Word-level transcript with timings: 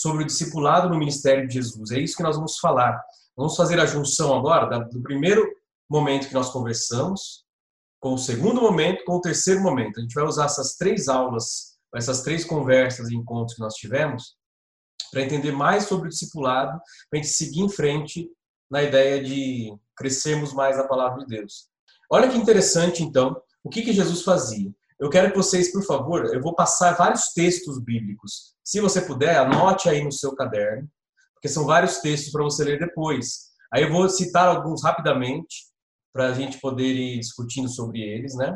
sobre 0.00 0.22
o 0.22 0.26
discipulado 0.26 0.88
no 0.88 0.98
ministério 0.98 1.46
de 1.46 1.54
Jesus. 1.54 1.90
É 1.90 1.98
isso 1.98 2.16
que 2.16 2.22
nós 2.22 2.36
vamos 2.36 2.58
falar. 2.58 2.98
Vamos 3.36 3.54
fazer 3.54 3.78
a 3.78 3.84
junção 3.84 4.34
agora 4.34 4.78
do 4.78 5.02
primeiro 5.02 5.46
momento 5.90 6.26
que 6.26 6.32
nós 6.32 6.50
conversamos, 6.50 7.44
com 8.00 8.14
o 8.14 8.18
segundo 8.18 8.62
momento, 8.62 9.04
com 9.04 9.16
o 9.16 9.20
terceiro 9.20 9.60
momento. 9.60 9.98
A 9.98 10.02
gente 10.02 10.14
vai 10.14 10.24
usar 10.24 10.46
essas 10.46 10.74
três 10.76 11.06
aulas, 11.06 11.76
essas 11.94 12.22
três 12.22 12.46
conversas 12.46 13.10
e 13.10 13.14
encontros 13.14 13.54
que 13.54 13.60
nós 13.60 13.74
tivemos, 13.74 14.36
para 15.10 15.20
entender 15.20 15.52
mais 15.52 15.84
sobre 15.84 16.06
o 16.06 16.10
discipulado, 16.10 16.80
para 17.10 17.20
a 17.20 17.22
gente 17.22 17.28
seguir 17.28 17.60
em 17.60 17.68
frente 17.68 18.26
na 18.70 18.82
ideia 18.82 19.22
de 19.22 19.76
crescermos 19.94 20.54
mais 20.54 20.78
na 20.78 20.88
palavra 20.88 21.26
de 21.26 21.26
Deus. 21.26 21.68
Olha 22.10 22.30
que 22.30 22.38
interessante, 22.38 23.02
então, 23.02 23.38
o 23.62 23.68
que, 23.68 23.82
que 23.82 23.92
Jesus 23.92 24.22
fazia. 24.22 24.72
Eu 25.00 25.08
quero 25.08 25.30
que 25.30 25.36
vocês, 25.38 25.72
por 25.72 25.82
favor, 25.82 26.26
eu 26.26 26.42
vou 26.42 26.54
passar 26.54 26.92
vários 26.92 27.32
textos 27.32 27.82
bíblicos. 27.82 28.54
Se 28.62 28.82
você 28.82 29.00
puder, 29.00 29.38
anote 29.38 29.88
aí 29.88 30.04
no 30.04 30.12
seu 30.12 30.34
caderno, 30.34 30.86
porque 31.32 31.48
são 31.48 31.64
vários 31.64 32.00
textos 32.00 32.30
para 32.30 32.44
você 32.44 32.62
ler 32.64 32.78
depois. 32.78 33.48
Aí 33.72 33.82
eu 33.82 33.90
vou 33.90 34.06
citar 34.10 34.46
alguns 34.46 34.84
rapidamente 34.84 35.70
para 36.12 36.26
a 36.26 36.34
gente 36.34 36.60
poder 36.60 36.92
ir 36.92 37.18
discutindo 37.18 37.66
sobre 37.66 38.02
eles, 38.02 38.34
né? 38.34 38.54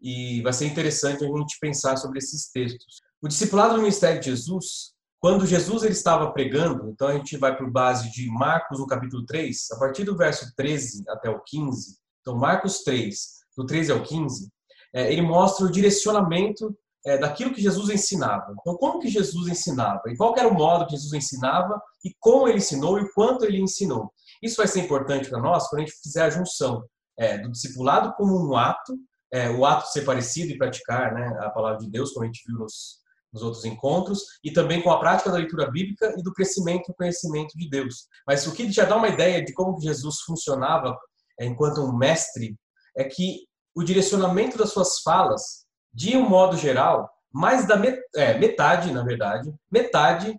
E 0.00 0.40
vai 0.42 0.52
ser 0.52 0.66
interessante 0.66 1.24
a 1.24 1.26
gente 1.26 1.58
pensar 1.60 1.96
sobre 1.96 2.18
esses 2.18 2.52
textos. 2.52 3.00
O 3.20 3.26
discipulado 3.26 3.74
do 3.74 3.80
ministério 3.80 4.20
de 4.20 4.30
Jesus, 4.30 4.92
quando 5.18 5.44
Jesus 5.44 5.82
ele 5.82 5.92
estava 5.92 6.30
pregando, 6.32 6.88
então 6.88 7.08
a 7.08 7.14
gente 7.14 7.36
vai 7.36 7.56
por 7.56 7.68
base 7.68 8.12
de 8.12 8.28
Marcos 8.28 8.78
no 8.78 8.86
capítulo 8.86 9.26
3, 9.26 9.72
a 9.72 9.78
partir 9.80 10.04
do 10.04 10.16
verso 10.16 10.54
13 10.54 11.02
até 11.08 11.28
o 11.28 11.40
15. 11.42 11.96
Então 12.20 12.36
Marcos 12.36 12.84
3, 12.84 13.18
do 13.56 13.66
13 13.66 13.90
ao 13.90 14.02
15, 14.02 14.53
é, 14.94 15.12
ele 15.12 15.22
mostra 15.22 15.66
o 15.66 15.70
direcionamento 15.70 16.74
é, 17.04 17.18
daquilo 17.18 17.52
que 17.52 17.60
Jesus 17.60 17.90
ensinava. 17.90 18.54
Então, 18.58 18.76
como 18.76 19.00
que 19.00 19.08
Jesus 19.08 19.48
ensinava? 19.48 20.02
E 20.06 20.16
qual 20.16 20.34
era 20.38 20.48
o 20.48 20.54
modo 20.54 20.86
que 20.86 20.92
Jesus 20.92 21.12
ensinava? 21.12 21.80
E 22.04 22.14
como 22.18 22.48
ele 22.48 22.58
ensinou 22.58 22.98
e 22.98 23.02
o 23.02 23.12
quanto 23.12 23.44
ele 23.44 23.60
ensinou? 23.60 24.10
Isso 24.42 24.56
vai 24.56 24.66
ser 24.66 24.80
importante 24.80 25.28
para 25.28 25.40
nós 25.40 25.68
quando 25.68 25.82
a 25.82 25.84
gente 25.84 25.98
fizer 26.02 26.22
a 26.22 26.30
junção 26.30 26.84
é, 27.18 27.38
do 27.38 27.50
discipulado 27.50 28.14
como 28.14 28.48
um 28.48 28.56
ato, 28.56 28.94
é, 29.32 29.50
o 29.50 29.66
ato 29.66 29.84
de 29.84 29.92
ser 29.92 30.02
parecido 30.02 30.52
e 30.52 30.58
praticar 30.58 31.12
né, 31.12 31.26
a 31.40 31.50
palavra 31.50 31.78
de 31.78 31.90
Deus, 31.90 32.12
como 32.12 32.24
a 32.24 32.26
gente 32.26 32.42
viu 32.46 32.58
nos, 32.58 33.00
nos 33.32 33.42
outros 33.42 33.64
encontros, 33.64 34.22
e 34.42 34.52
também 34.52 34.80
com 34.80 34.90
a 34.90 34.98
prática 34.98 35.30
da 35.30 35.38
leitura 35.38 35.70
bíblica 35.70 36.14
e 36.16 36.22
do 36.22 36.32
crescimento 36.32 36.90
e 36.90 36.94
conhecimento 36.94 37.56
de 37.56 37.68
Deus. 37.68 38.06
Mas 38.26 38.46
o 38.46 38.52
que 38.52 38.70
já 38.70 38.84
dá 38.84 38.96
uma 38.96 39.08
ideia 39.08 39.44
de 39.44 39.52
como 39.52 39.80
Jesus 39.80 40.20
funcionava 40.20 40.96
é, 41.38 41.44
enquanto 41.44 41.82
um 41.82 41.96
mestre 41.96 42.56
é 42.96 43.04
que 43.04 43.44
o 43.74 43.82
direcionamento 43.82 44.56
das 44.56 44.70
suas 44.70 45.00
falas, 45.00 45.64
de 45.92 46.16
um 46.16 46.28
modo 46.28 46.56
geral, 46.56 47.10
mais 47.32 47.66
da 47.66 47.76
met 47.76 48.00
é, 48.14 48.38
metade, 48.38 48.92
na 48.92 49.02
verdade, 49.02 49.52
metade 49.70 50.38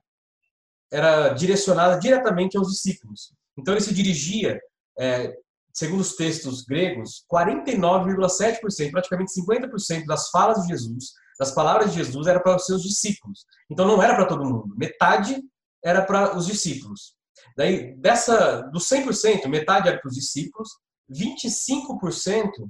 era 0.92 1.30
direcionada 1.30 2.00
diretamente 2.00 2.58
aos 2.58 2.70
discípulos. 2.70 3.34
Então 3.58 3.74
ele 3.74 3.84
se 3.84 3.94
dirigia, 3.94 4.60
é, 4.98 5.36
segundo 5.74 6.02
os 6.02 6.16
textos 6.16 6.64
gregos, 6.64 7.26
49,7%, 7.32 8.92
praticamente 8.92 9.34
50% 9.34 10.06
das 10.06 10.30
falas 10.30 10.62
de 10.62 10.70
Jesus, 10.70 11.12
das 11.38 11.52
palavras 11.52 11.92
de 11.92 11.98
Jesus, 11.98 12.28
era 12.28 12.40
para 12.40 12.56
os 12.56 12.66
seus 12.66 12.82
discípulos. 12.82 13.46
Então 13.70 13.86
não 13.86 14.02
era 14.02 14.16
para 14.16 14.26
todo 14.26 14.46
mundo. 14.46 14.74
Metade 14.78 15.42
era 15.84 16.02
para 16.02 16.38
os 16.38 16.46
discípulos. 16.46 17.16
Daí, 17.58 17.96
dessa, 17.98 18.62
dos 18.72 18.90
100%, 18.90 19.48
metade 19.48 19.90
era 19.90 20.00
para 20.00 20.10
os 20.10 20.16
discípulos, 20.16 20.70
25% 21.12 22.70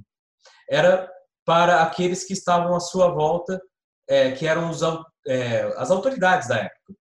era 0.68 1.10
para 1.44 1.82
aqueles 1.82 2.24
que 2.24 2.32
estavam 2.32 2.74
à 2.74 2.80
sua 2.80 3.08
volta, 3.08 3.60
é, 4.08 4.32
que 4.32 4.46
eram 4.46 4.70
os, 4.70 4.80
é, 5.26 5.62
as 5.76 5.90
autoridades 5.90 6.48
da 6.48 6.56
época. 6.56 6.94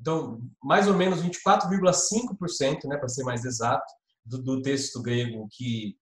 Então, 0.00 0.40
mais 0.62 0.86
ou 0.86 0.94
menos 0.94 1.22
24,5%, 1.22 2.84
né, 2.84 2.98
para 2.98 3.08
ser 3.08 3.24
mais 3.24 3.44
exato, 3.44 3.86
do, 4.24 4.42
do, 4.42 4.62
texto 4.62 5.00
grego 5.00 5.48
que 5.50 5.96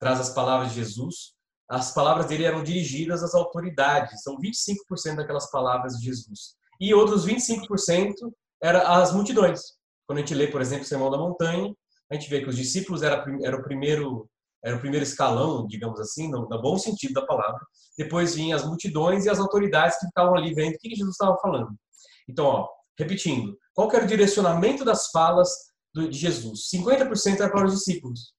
traz 0.00 0.18
as 0.18 0.30
palavras 0.30 0.70
de 0.70 0.76
Jesus, 0.76 1.34
as 1.68 1.92
palavras 1.92 2.26
dele 2.26 2.44
eram 2.44 2.62
dirigidas 2.62 3.22
às 3.22 3.34
autoridades, 3.34 4.22
são 4.22 4.36
25% 4.38 5.16
daquelas 5.16 5.50
palavras 5.50 5.94
de 5.94 6.06
Jesus. 6.06 6.56
E 6.80 6.94
outros 6.94 7.26
25% 7.26 8.14
eram 8.62 8.80
as 8.86 9.12
multidões. 9.12 9.60
Quando 10.06 10.18
a 10.18 10.20
gente 10.20 10.34
lê, 10.34 10.46
por 10.46 10.60
exemplo, 10.60 10.84
o 10.84 10.88
Sermão 10.88 11.10
da 11.10 11.18
Montanha, 11.18 11.72
a 12.10 12.14
gente 12.14 12.30
vê 12.30 12.40
que 12.40 12.48
os 12.48 12.56
discípulos 12.56 13.02
era, 13.02 13.24
era 13.42 13.56
o 13.56 13.62
primeiro 13.62 14.28
era 14.66 14.76
o 14.76 14.80
primeiro 14.80 15.04
escalão, 15.04 15.66
digamos 15.66 16.00
assim, 16.00 16.28
no, 16.28 16.48
no, 16.48 16.60
bom 16.60 16.76
sentido 16.76 17.14
da 17.14 17.24
palavra. 17.24 17.60
Depois 17.96 18.34
vinham 18.34 18.58
as 18.58 18.66
multidões 18.66 19.24
e 19.24 19.30
as 19.30 19.38
autoridades 19.38 19.98
que 19.98 20.06
ficavam 20.06 20.34
ali 20.34 20.52
vendo 20.52 20.74
o 20.74 20.78
que 20.78 20.90
Jesus 20.90 21.12
estava 21.12 21.38
falando. 21.38 21.70
Então, 22.28 22.44
ó, 22.44 22.68
Repetindo, 22.98 23.58
qual 23.74 23.92
era 23.92 24.04
o 24.04 24.08
direcionamento 24.08 24.84
das 24.84 25.10
falas 25.10 25.50
de 25.94 26.10
Jesus? 26.12 26.68
50% 26.74 27.40
era 27.40 27.50
para 27.50 27.66
os 27.66 27.74
discípulos, 27.74 28.34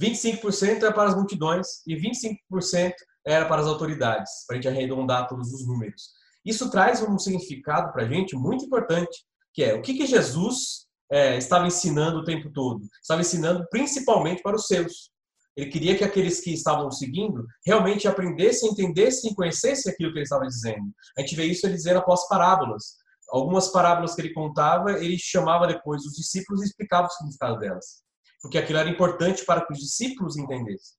25% 0.00 0.82
era 0.82 0.92
para 0.92 1.08
as 1.08 1.16
multidões 1.16 1.84
e 1.84 1.96
25% 1.96 2.92
era 3.26 3.46
para 3.46 3.60
as 3.60 3.66
autoridades, 3.66 4.30
para 4.46 4.56
a 4.56 4.60
gente 4.60 4.68
arredondar 4.68 5.26
todos 5.26 5.52
os 5.52 5.66
números. 5.66 6.12
Isso 6.44 6.70
traz 6.70 7.02
um 7.02 7.18
significado 7.18 7.92
para 7.92 8.04
a 8.04 8.08
gente 8.08 8.36
muito 8.36 8.64
importante, 8.64 9.24
que 9.52 9.64
é 9.64 9.74
o 9.74 9.82
que, 9.82 9.94
que 9.94 10.06
Jesus 10.06 10.86
é, 11.10 11.36
estava 11.36 11.66
ensinando 11.66 12.18
o 12.18 12.24
tempo 12.24 12.50
todo? 12.52 12.82
Estava 13.00 13.20
ensinando 13.20 13.66
principalmente 13.70 14.42
para 14.42 14.56
os 14.56 14.66
seus. 14.66 15.10
Ele 15.56 15.70
queria 15.70 15.96
que 15.96 16.04
aqueles 16.04 16.40
que 16.40 16.52
estavam 16.52 16.90
seguindo 16.90 17.44
realmente 17.66 18.06
aprendessem, 18.06 18.70
entendessem 18.70 19.32
e 19.32 19.34
conhecessem 19.34 19.92
aquilo 19.92 20.12
que 20.12 20.18
ele 20.18 20.24
estava 20.24 20.46
dizendo. 20.46 20.92
A 21.16 21.20
gente 21.20 21.34
vê 21.34 21.44
isso 21.44 21.66
ele 21.66 21.74
dizendo 21.74 21.98
após 21.98 22.28
parábolas 22.28 22.98
algumas 23.30 23.68
parábolas 23.68 24.14
que 24.14 24.22
ele 24.22 24.32
contava, 24.32 24.92
ele 24.92 25.18
chamava 25.18 25.66
depois 25.66 26.04
os 26.04 26.14
discípulos 26.14 26.62
e 26.62 26.66
explicava 26.66 27.06
o 27.06 27.10
significado 27.10 27.58
delas. 27.58 28.02
Porque 28.40 28.58
aquilo 28.58 28.78
era 28.78 28.88
importante 28.88 29.44
para 29.44 29.64
que 29.64 29.72
os 29.72 29.78
discípulos 29.78 30.36
entendessem. 30.36 30.96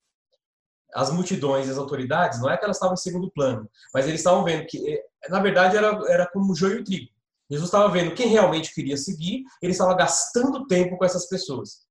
As 0.93 1.11
multidões 1.11 1.67
e 1.67 1.71
as 1.71 1.77
autoridades, 1.77 2.39
não 2.39 2.49
é 2.49 2.57
que 2.57 2.63
elas 2.63 2.77
estavam 2.77 2.93
em 2.93 2.97
segundo 2.97 3.31
plano, 3.31 3.69
mas 3.93 4.07
eles 4.07 4.19
estavam 4.19 4.43
vendo 4.43 4.65
que, 4.65 4.91
eh, 4.91 5.03
na 5.29 5.39
verdade, 5.39 5.77
era, 5.77 5.99
era 6.11 6.27
como 6.27 6.55
joio 6.55 6.79
e 6.79 6.83
trigo. 6.83 7.11
Jesus 7.49 7.67
estava 7.67 7.89
vendo 7.89 8.13
quem 8.13 8.27
realmente 8.27 8.73
queria 8.73 8.95
seguir, 8.95 9.43
ele 9.61 9.71
estava 9.71 9.95
gastando 9.95 10.67
tempo 10.67 10.97
com 10.97 11.05
essas 11.05 11.27
pessoas. 11.27 11.87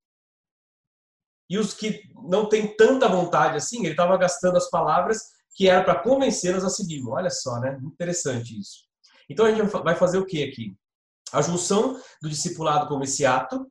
E 1.50 1.58
os 1.58 1.72
que 1.72 2.02
não 2.28 2.48
têm 2.48 2.76
tanta 2.76 3.08
vontade 3.08 3.56
assim, 3.56 3.80
ele 3.80 3.92
estava 3.92 4.16
gastando 4.16 4.56
as 4.56 4.68
palavras 4.68 5.22
que 5.54 5.68
era 5.68 5.82
para 5.82 6.00
convencê-las 6.00 6.62
a 6.62 6.68
seguir. 6.68 7.02
Olha 7.08 7.30
só, 7.30 7.58
né? 7.58 7.78
Interessante 7.82 8.58
isso. 8.58 8.84
Então 9.28 9.46
a 9.46 9.50
gente 9.50 9.66
vai 9.68 9.96
fazer 9.96 10.18
o 10.18 10.26
que 10.26 10.44
aqui? 10.44 10.76
A 11.32 11.42
junção 11.42 12.00
do 12.22 12.28
discipulado 12.28 12.86
como 12.86 13.04
esse 13.04 13.26
ato. 13.26 13.66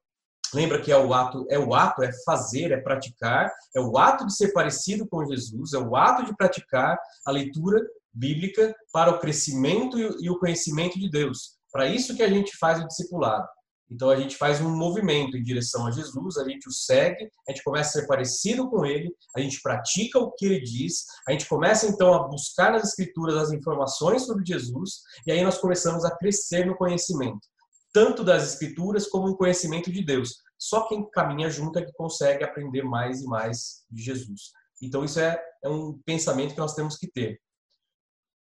Lembra 0.54 0.82
que 0.82 0.92
é 0.92 0.98
o 0.98 1.14
ato, 1.14 1.46
é 1.50 1.60
o 1.60 1.76
ato, 1.76 2.02
é 2.02 2.10
fazer, 2.24 2.72
é 2.72 2.78
praticar, 2.78 3.54
é 3.76 3.82
o 3.82 3.98
ato 3.98 4.26
de 4.26 4.34
ser 4.34 4.54
parecido 4.54 5.06
com 5.06 5.26
Jesus, 5.26 5.74
é 5.74 5.78
o 5.78 5.94
ato 5.94 6.26
de 6.26 6.34
praticar 6.38 6.98
a 7.26 7.32
leitura 7.32 7.86
bíblica 8.14 8.74
para 8.94 9.12
o 9.12 9.20
crescimento 9.20 10.00
e 10.00 10.30
o 10.30 10.40
conhecimento 10.40 10.98
de 10.98 11.10
Deus. 11.10 11.57
Para 11.78 11.86
isso 11.86 12.16
que 12.16 12.24
a 12.24 12.28
gente 12.28 12.58
faz 12.58 12.84
o 12.84 12.88
discipulado. 12.88 13.48
Então 13.88 14.10
a 14.10 14.16
gente 14.16 14.36
faz 14.36 14.60
um 14.60 14.76
movimento 14.76 15.38
em 15.38 15.44
direção 15.44 15.86
a 15.86 15.92
Jesus, 15.92 16.36
a 16.38 16.44
gente 16.44 16.68
o 16.68 16.72
segue, 16.72 17.30
a 17.48 17.52
gente 17.52 17.64
começa 17.64 17.90
a 17.90 18.02
ser 18.02 18.08
parecido 18.08 18.68
com 18.68 18.84
ele, 18.84 19.16
a 19.36 19.40
gente 19.42 19.62
pratica 19.62 20.18
o 20.18 20.32
que 20.32 20.48
ele 20.48 20.60
diz, 20.60 21.06
a 21.28 21.34
gente 21.34 21.48
começa 21.48 21.86
então 21.86 22.16
a 22.16 22.28
buscar 22.28 22.72
nas 22.72 22.84
escrituras 22.84 23.38
as 23.38 23.52
informações 23.52 24.24
sobre 24.24 24.44
Jesus 24.44 25.02
e 25.28 25.32
aí 25.32 25.44
nós 25.44 25.60
começamos 25.60 26.04
a 26.04 26.18
crescer 26.18 26.66
no 26.66 26.76
conhecimento, 26.76 27.48
tanto 27.94 28.24
das 28.24 28.54
escrituras 28.54 29.06
como 29.08 29.28
no 29.28 29.38
conhecimento 29.38 29.92
de 29.92 30.04
Deus. 30.04 30.34
Só 30.58 30.88
quem 30.88 31.08
caminha 31.12 31.48
junto 31.48 31.78
é 31.78 31.86
que 31.86 31.94
consegue 31.94 32.44
aprender 32.44 32.82
mais 32.82 33.22
e 33.22 33.28
mais 33.28 33.84
de 33.92 34.02
Jesus. 34.02 34.50
Então 34.82 35.06
isso 35.06 35.20
é, 35.20 35.40
é 35.64 35.70
um 35.70 35.96
pensamento 36.04 36.56
que 36.56 36.60
nós 36.60 36.74
temos 36.74 36.98
que 36.98 37.06
ter. 37.08 37.40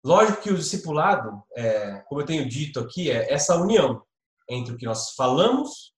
Lógico 0.04 0.42
que 0.42 0.52
o 0.52 0.58
discipulado, 0.58 1.44
é, 1.56 2.00
como 2.08 2.22
eu 2.22 2.26
tenho 2.26 2.48
dito 2.48 2.80
aqui, 2.80 3.12
é 3.12 3.32
essa 3.32 3.56
união 3.56 4.02
entre 4.50 4.74
o 4.74 4.78
que 4.78 4.86
nós 4.86 5.12
falamos 5.12 5.94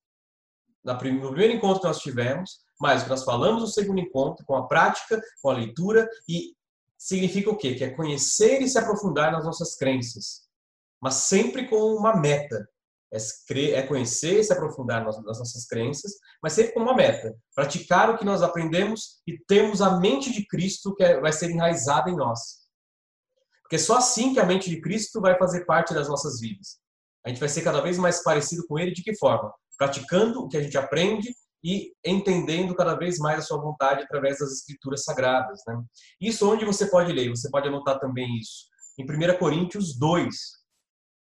no 0.83 0.97
primeiro 0.97 1.53
encontro 1.53 1.81
que 1.81 1.87
nós 1.87 1.99
tivemos, 1.99 2.59
mais 2.79 3.01
o 3.01 3.03
que 3.03 3.09
nós 3.09 3.23
falamos 3.23 3.61
no 3.61 3.67
segundo 3.67 3.99
encontro, 3.99 4.45
com 4.45 4.55
a 4.55 4.67
prática, 4.67 5.21
com 5.41 5.49
a 5.49 5.53
leitura, 5.53 6.07
e 6.27 6.55
significa 6.97 7.49
o 7.49 7.57
quê? 7.57 7.75
Que 7.75 7.83
é 7.83 7.89
conhecer 7.89 8.61
e 8.61 8.67
se 8.67 8.79
aprofundar 8.79 9.31
nas 9.31 9.45
nossas 9.45 9.75
crenças, 9.75 10.47
mas 11.01 11.15
sempre 11.15 11.67
com 11.67 11.93
uma 11.93 12.15
meta. 12.15 12.67
É 13.11 13.81
conhecer 13.81 14.39
e 14.39 14.43
se 14.43 14.53
aprofundar 14.53 15.03
nas 15.03 15.19
nossas 15.23 15.65
crenças, 15.65 16.11
mas 16.43 16.53
sempre 16.53 16.73
com 16.73 16.81
uma 16.81 16.93
meta. 16.93 17.35
Praticar 17.55 18.11
o 18.11 18.17
que 18.19 18.23
nós 18.23 18.43
aprendemos 18.43 19.19
e 19.25 19.35
termos 19.47 19.81
a 19.81 19.97
mente 19.99 20.31
de 20.31 20.45
Cristo 20.45 20.93
que 20.93 21.03
é, 21.03 21.19
vai 21.19 21.33
ser 21.33 21.49
enraizada 21.49 22.11
em 22.11 22.15
nós. 22.15 22.58
Porque 23.69 23.77
só 23.77 23.97
assim 23.97 24.33
que 24.33 24.39
a 24.39 24.45
mente 24.45 24.69
de 24.69 24.81
Cristo 24.81 25.21
vai 25.21 25.37
fazer 25.37 25.63
parte 25.65 25.93
das 25.93 26.09
nossas 26.09 26.39
vidas 26.39 26.79
a 27.25 27.29
gente 27.29 27.39
vai 27.39 27.49
ser 27.49 27.61
cada 27.61 27.81
vez 27.81 27.97
mais 27.97 28.23
parecido 28.23 28.65
com 28.67 28.79
ele 28.79 28.91
de 28.91 29.03
que 29.03 29.15
forma? 29.15 29.53
Praticando 29.77 30.41
o 30.41 30.47
que 30.47 30.57
a 30.57 30.61
gente 30.61 30.77
aprende 30.77 31.33
e 31.63 31.93
entendendo 32.05 32.75
cada 32.75 32.95
vez 32.95 33.17
mais 33.19 33.39
a 33.39 33.41
sua 33.41 33.61
vontade 33.61 34.03
através 34.03 34.39
das 34.39 34.51
escrituras 34.51 35.03
sagradas. 35.03 35.61
Né? 35.67 35.81
Isso 36.21 36.49
onde 36.49 36.65
você 36.65 36.87
pode 36.87 37.11
ler, 37.11 37.29
você 37.29 37.49
pode 37.49 37.67
anotar 37.67 37.99
também 37.99 38.37
isso. 38.37 38.67
Em 38.97 39.03
1 39.03 39.37
Coríntios 39.37 39.97
2. 39.97 40.35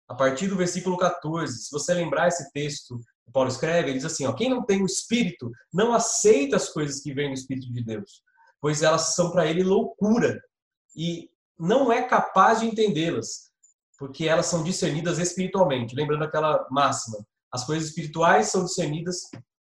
a 0.08 0.16
partir 0.16 0.48
do 0.48 0.58
versículo 0.58 0.98
14. 0.98 1.66
Se 1.66 1.72
você 1.72 1.94
lembrar 1.94 2.28
esse 2.28 2.52
texto 2.52 3.00
que 3.24 3.32
Paulo 3.32 3.50
escreve, 3.50 3.90
ele 3.90 3.98
diz 3.98 4.06
assim: 4.06 4.26
ó, 4.26 4.34
quem 4.34 4.50
não 4.50 4.66
tem 4.66 4.82
o 4.82 4.86
Espírito 4.86 5.52
não 5.74 5.94
aceita 5.94 6.56
as 6.56 6.70
coisas 6.70 7.02
que 7.02 7.14
vêm 7.14 7.30
do 7.30 7.40
Espírito 7.40 7.72
de 7.72 7.84
Deus, 7.84 8.22
pois 8.60 8.82
elas 8.84 9.16
são 9.16 9.32
para 9.32 9.48
ele 9.48 9.64
loucura 9.64 10.40
e 10.96 11.30
não 11.58 11.92
é 11.92 12.04
capaz 12.04 12.60
de 12.60 12.68
entendê-las, 12.68 13.52
porque 13.98 14.28
elas 14.28 14.48
são 14.48 14.64
discernidas 14.64 15.20
espiritualmente. 15.20 15.96
Lembrando 15.96 16.24
aquela 16.24 16.66
máxima: 16.70 17.18
as 17.52 17.66
coisas 17.66 17.90
espirituais 17.90 18.48
são 18.48 18.66
discernidas 18.66 19.22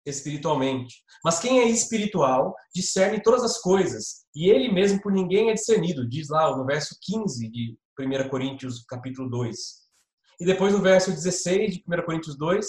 espiritualmente. 0.05 0.95
Mas 1.23 1.39
quem 1.39 1.59
é 1.59 1.67
espiritual 1.67 2.55
discerne 2.73 3.21
todas 3.21 3.43
as 3.43 3.59
coisas, 3.59 4.25
e 4.35 4.49
ele 4.49 4.71
mesmo 4.71 5.01
por 5.01 5.11
ninguém 5.11 5.49
é 5.49 5.53
discernido, 5.53 6.07
diz 6.07 6.29
lá 6.29 6.55
no 6.55 6.65
verso 6.65 6.95
15 7.01 7.49
de 7.49 7.77
1 7.99 8.29
Coríntios 8.29 8.83
capítulo 8.85 9.29
2. 9.29 9.81
E 10.39 10.45
depois 10.45 10.73
no 10.73 10.81
verso 10.81 11.11
16 11.11 11.75
de 11.75 11.83
1 11.87 12.03
Coríntios 12.03 12.35
2, 12.35 12.65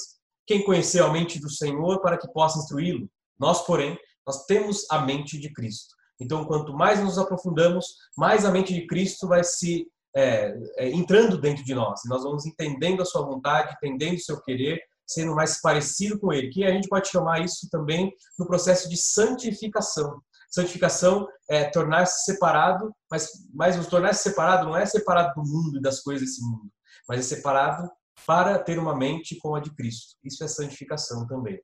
quem 0.47 0.65
conheceu 0.65 1.07
a 1.07 1.13
mente 1.13 1.41
do 1.41 1.49
Senhor 1.49 2.03
para 2.03 2.19
que 2.19 2.31
possa 2.33 2.59
instruí-lo? 2.59 3.09
Nós, 3.39 3.65
porém, 3.65 3.99
nós 4.27 4.45
temos 4.45 4.85
a 4.91 5.01
mente 5.01 5.39
de 5.39 5.51
Cristo. 5.53 5.95
Então, 6.23 6.45
quanto 6.45 6.73
mais 6.73 7.01
nos 7.01 7.19
aprofundamos, 7.19 7.87
mais 8.17 8.45
a 8.45 8.51
mente 8.51 8.73
de 8.73 8.87
Cristo 8.87 9.27
vai 9.27 9.43
se 9.43 9.87
é, 10.15 10.55
é, 10.77 10.89
entrando 10.91 11.41
dentro 11.41 11.65
de 11.65 11.75
nós. 11.75 12.01
Nós 12.07 12.23
vamos 12.23 12.47
entendendo 12.47 13.03
a 13.03 13.05
sua 13.05 13.23
vontade, 13.23 13.75
entendendo 13.75 14.17
o 14.17 14.23
seu 14.23 14.41
querer, 14.43 14.81
sendo 15.07 15.35
mais 15.35 15.61
parecido 15.61 16.19
com 16.19 16.33
ele. 16.33 16.51
Que 16.51 16.65
a 16.65 16.71
gente 16.71 16.89
pode 16.89 17.09
chamar 17.09 17.41
isso 17.41 17.69
também 17.71 18.13
no 18.39 18.47
processo 18.47 18.89
de 18.89 18.97
santificação. 18.97 20.21
Santificação 20.51 21.27
é 21.49 21.65
tornar-se 21.65 22.25
separado, 22.25 22.95
mas, 23.11 23.31
mas 23.55 23.77
o 23.79 23.89
tornar-se 23.89 24.23
separado 24.23 24.67
não 24.67 24.77
é 24.77 24.85
separado 24.85 25.33
do 25.35 25.49
mundo 25.49 25.79
e 25.79 25.83
das 25.83 26.01
coisas 26.01 26.27
desse 26.27 26.43
mundo, 26.43 26.71
mas 27.09 27.21
é 27.21 27.37
separado 27.37 27.91
para 28.27 28.59
ter 28.59 28.79
uma 28.79 28.95
mente 28.95 29.37
como 29.37 29.57
a 29.57 29.61
de 29.61 29.75
Cristo. 29.75 30.15
Isso 30.23 30.45
é 30.45 30.49
santificação 30.49 31.27
também. 31.27 31.59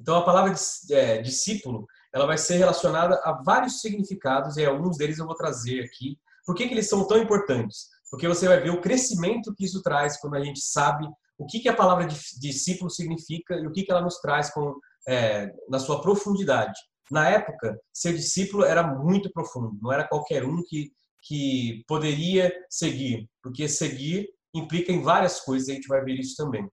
Então 0.00 0.16
a 0.16 0.24
palavra 0.24 0.54
é, 0.90 1.20
discípulo 1.20 1.86
ela 2.12 2.26
vai 2.26 2.38
ser 2.38 2.56
relacionada 2.56 3.20
a 3.24 3.40
vários 3.44 3.80
significados 3.80 4.56
e 4.56 4.64
alguns 4.64 4.96
deles 4.96 5.18
eu 5.18 5.26
vou 5.26 5.34
trazer 5.34 5.84
aqui. 5.84 6.18
Por 6.44 6.54
que, 6.54 6.66
que 6.66 6.74
eles 6.74 6.88
são 6.88 7.06
tão 7.06 7.18
importantes? 7.18 7.88
Porque 8.10 8.26
você 8.26 8.48
vai 8.48 8.60
ver 8.60 8.70
o 8.70 8.80
crescimento 8.80 9.54
que 9.54 9.64
isso 9.64 9.82
traz 9.82 10.18
quando 10.18 10.34
a 10.34 10.42
gente 10.42 10.60
sabe 10.60 11.08
o 11.38 11.46
que, 11.46 11.60
que 11.60 11.68
a 11.68 11.76
palavra 11.76 12.06
discípulo 12.06 12.90
significa 12.90 13.54
e 13.54 13.66
o 13.66 13.72
que, 13.72 13.84
que 13.84 13.90
ela 13.90 14.02
nos 14.02 14.18
traz 14.20 14.52
com, 14.52 14.78
é, 15.08 15.50
na 15.68 15.78
sua 15.78 16.02
profundidade. 16.02 16.78
Na 17.10 17.28
época, 17.28 17.80
ser 17.92 18.12
discípulo 18.12 18.64
era 18.64 18.82
muito 18.82 19.32
profundo, 19.32 19.76
não 19.80 19.92
era 19.92 20.06
qualquer 20.06 20.44
um 20.44 20.62
que, 20.62 20.92
que 21.22 21.82
poderia 21.88 22.52
seguir, 22.68 23.28
porque 23.42 23.68
seguir 23.68 24.28
implica 24.54 24.92
em 24.92 25.02
várias 25.02 25.40
coisas 25.40 25.68
a 25.68 25.72
gente 25.72 25.88
vai 25.88 26.04
ver 26.04 26.14
isso 26.14 26.36
também. 26.36 26.68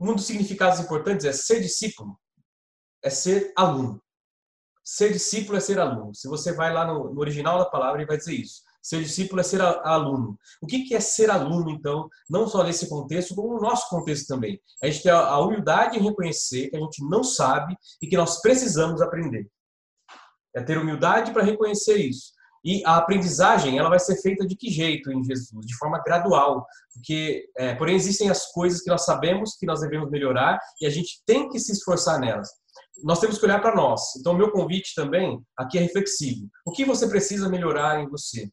Um 0.00 0.14
dos 0.14 0.24
significados 0.24 0.80
importantes 0.80 1.26
é 1.26 1.32
ser 1.32 1.60
discípulo, 1.60 2.18
é 3.04 3.10
ser 3.10 3.52
aluno. 3.56 4.02
Ser 4.84 5.12
discípulo 5.12 5.58
é 5.58 5.60
ser 5.60 5.78
aluno. 5.78 6.14
Se 6.14 6.28
você 6.28 6.52
vai 6.52 6.72
lá 6.72 6.84
no, 6.84 7.12
no 7.12 7.20
original 7.20 7.58
da 7.58 7.66
palavra, 7.66 8.00
ele 8.00 8.08
vai 8.08 8.16
dizer 8.16 8.34
isso. 8.34 8.62
Ser 8.82 9.00
discípulo 9.00 9.40
é 9.40 9.44
ser 9.44 9.60
aluno. 9.60 10.36
O 10.60 10.66
que 10.66 10.92
é 10.92 10.98
ser 10.98 11.30
aluno, 11.30 11.70
então, 11.70 12.08
não 12.28 12.48
só 12.48 12.64
nesse 12.64 12.88
contexto, 12.88 13.34
como 13.34 13.54
no 13.54 13.60
nosso 13.60 13.88
contexto 13.88 14.26
também? 14.26 14.60
A 14.82 14.86
gente 14.88 15.04
tem 15.04 15.12
a 15.12 15.38
humildade 15.38 15.96
em 15.96 16.02
reconhecer 16.02 16.68
que 16.68 16.76
a 16.76 16.80
gente 16.80 17.04
não 17.08 17.22
sabe 17.22 17.76
e 18.02 18.08
que 18.08 18.16
nós 18.16 18.40
precisamos 18.40 19.00
aprender. 19.00 19.48
É 20.54 20.60
ter 20.60 20.78
humildade 20.78 21.32
para 21.32 21.44
reconhecer 21.44 21.96
isso. 21.96 22.32
E 22.64 22.84
a 22.84 22.96
aprendizagem, 22.96 23.78
ela 23.78 23.88
vai 23.88 23.98
ser 23.98 24.20
feita 24.20 24.46
de 24.46 24.56
que 24.56 24.70
jeito 24.70 25.10
em 25.12 25.22
Jesus? 25.22 25.64
De 25.64 25.76
forma 25.76 26.00
gradual. 26.02 26.66
Porque, 26.92 27.48
é, 27.56 27.74
porém, 27.74 27.94
existem 27.94 28.30
as 28.30 28.50
coisas 28.52 28.82
que 28.82 28.90
nós 28.90 29.04
sabemos 29.04 29.56
que 29.56 29.66
nós 29.66 29.80
devemos 29.80 30.10
melhorar 30.10 30.58
e 30.80 30.86
a 30.86 30.90
gente 30.90 31.22
tem 31.24 31.48
que 31.48 31.58
se 31.58 31.72
esforçar 31.72 32.18
nelas 32.20 32.48
nós 33.02 33.20
temos 33.20 33.38
que 33.38 33.44
olhar 33.44 33.60
para 33.60 33.74
nós. 33.74 34.16
Então, 34.16 34.34
meu 34.34 34.50
convite 34.50 34.94
também 34.94 35.40
aqui 35.56 35.78
é 35.78 35.82
reflexivo. 35.82 36.48
O 36.64 36.72
que 36.72 36.84
você 36.84 37.08
precisa 37.08 37.48
melhorar 37.48 38.00
em 38.00 38.08
você? 38.08 38.50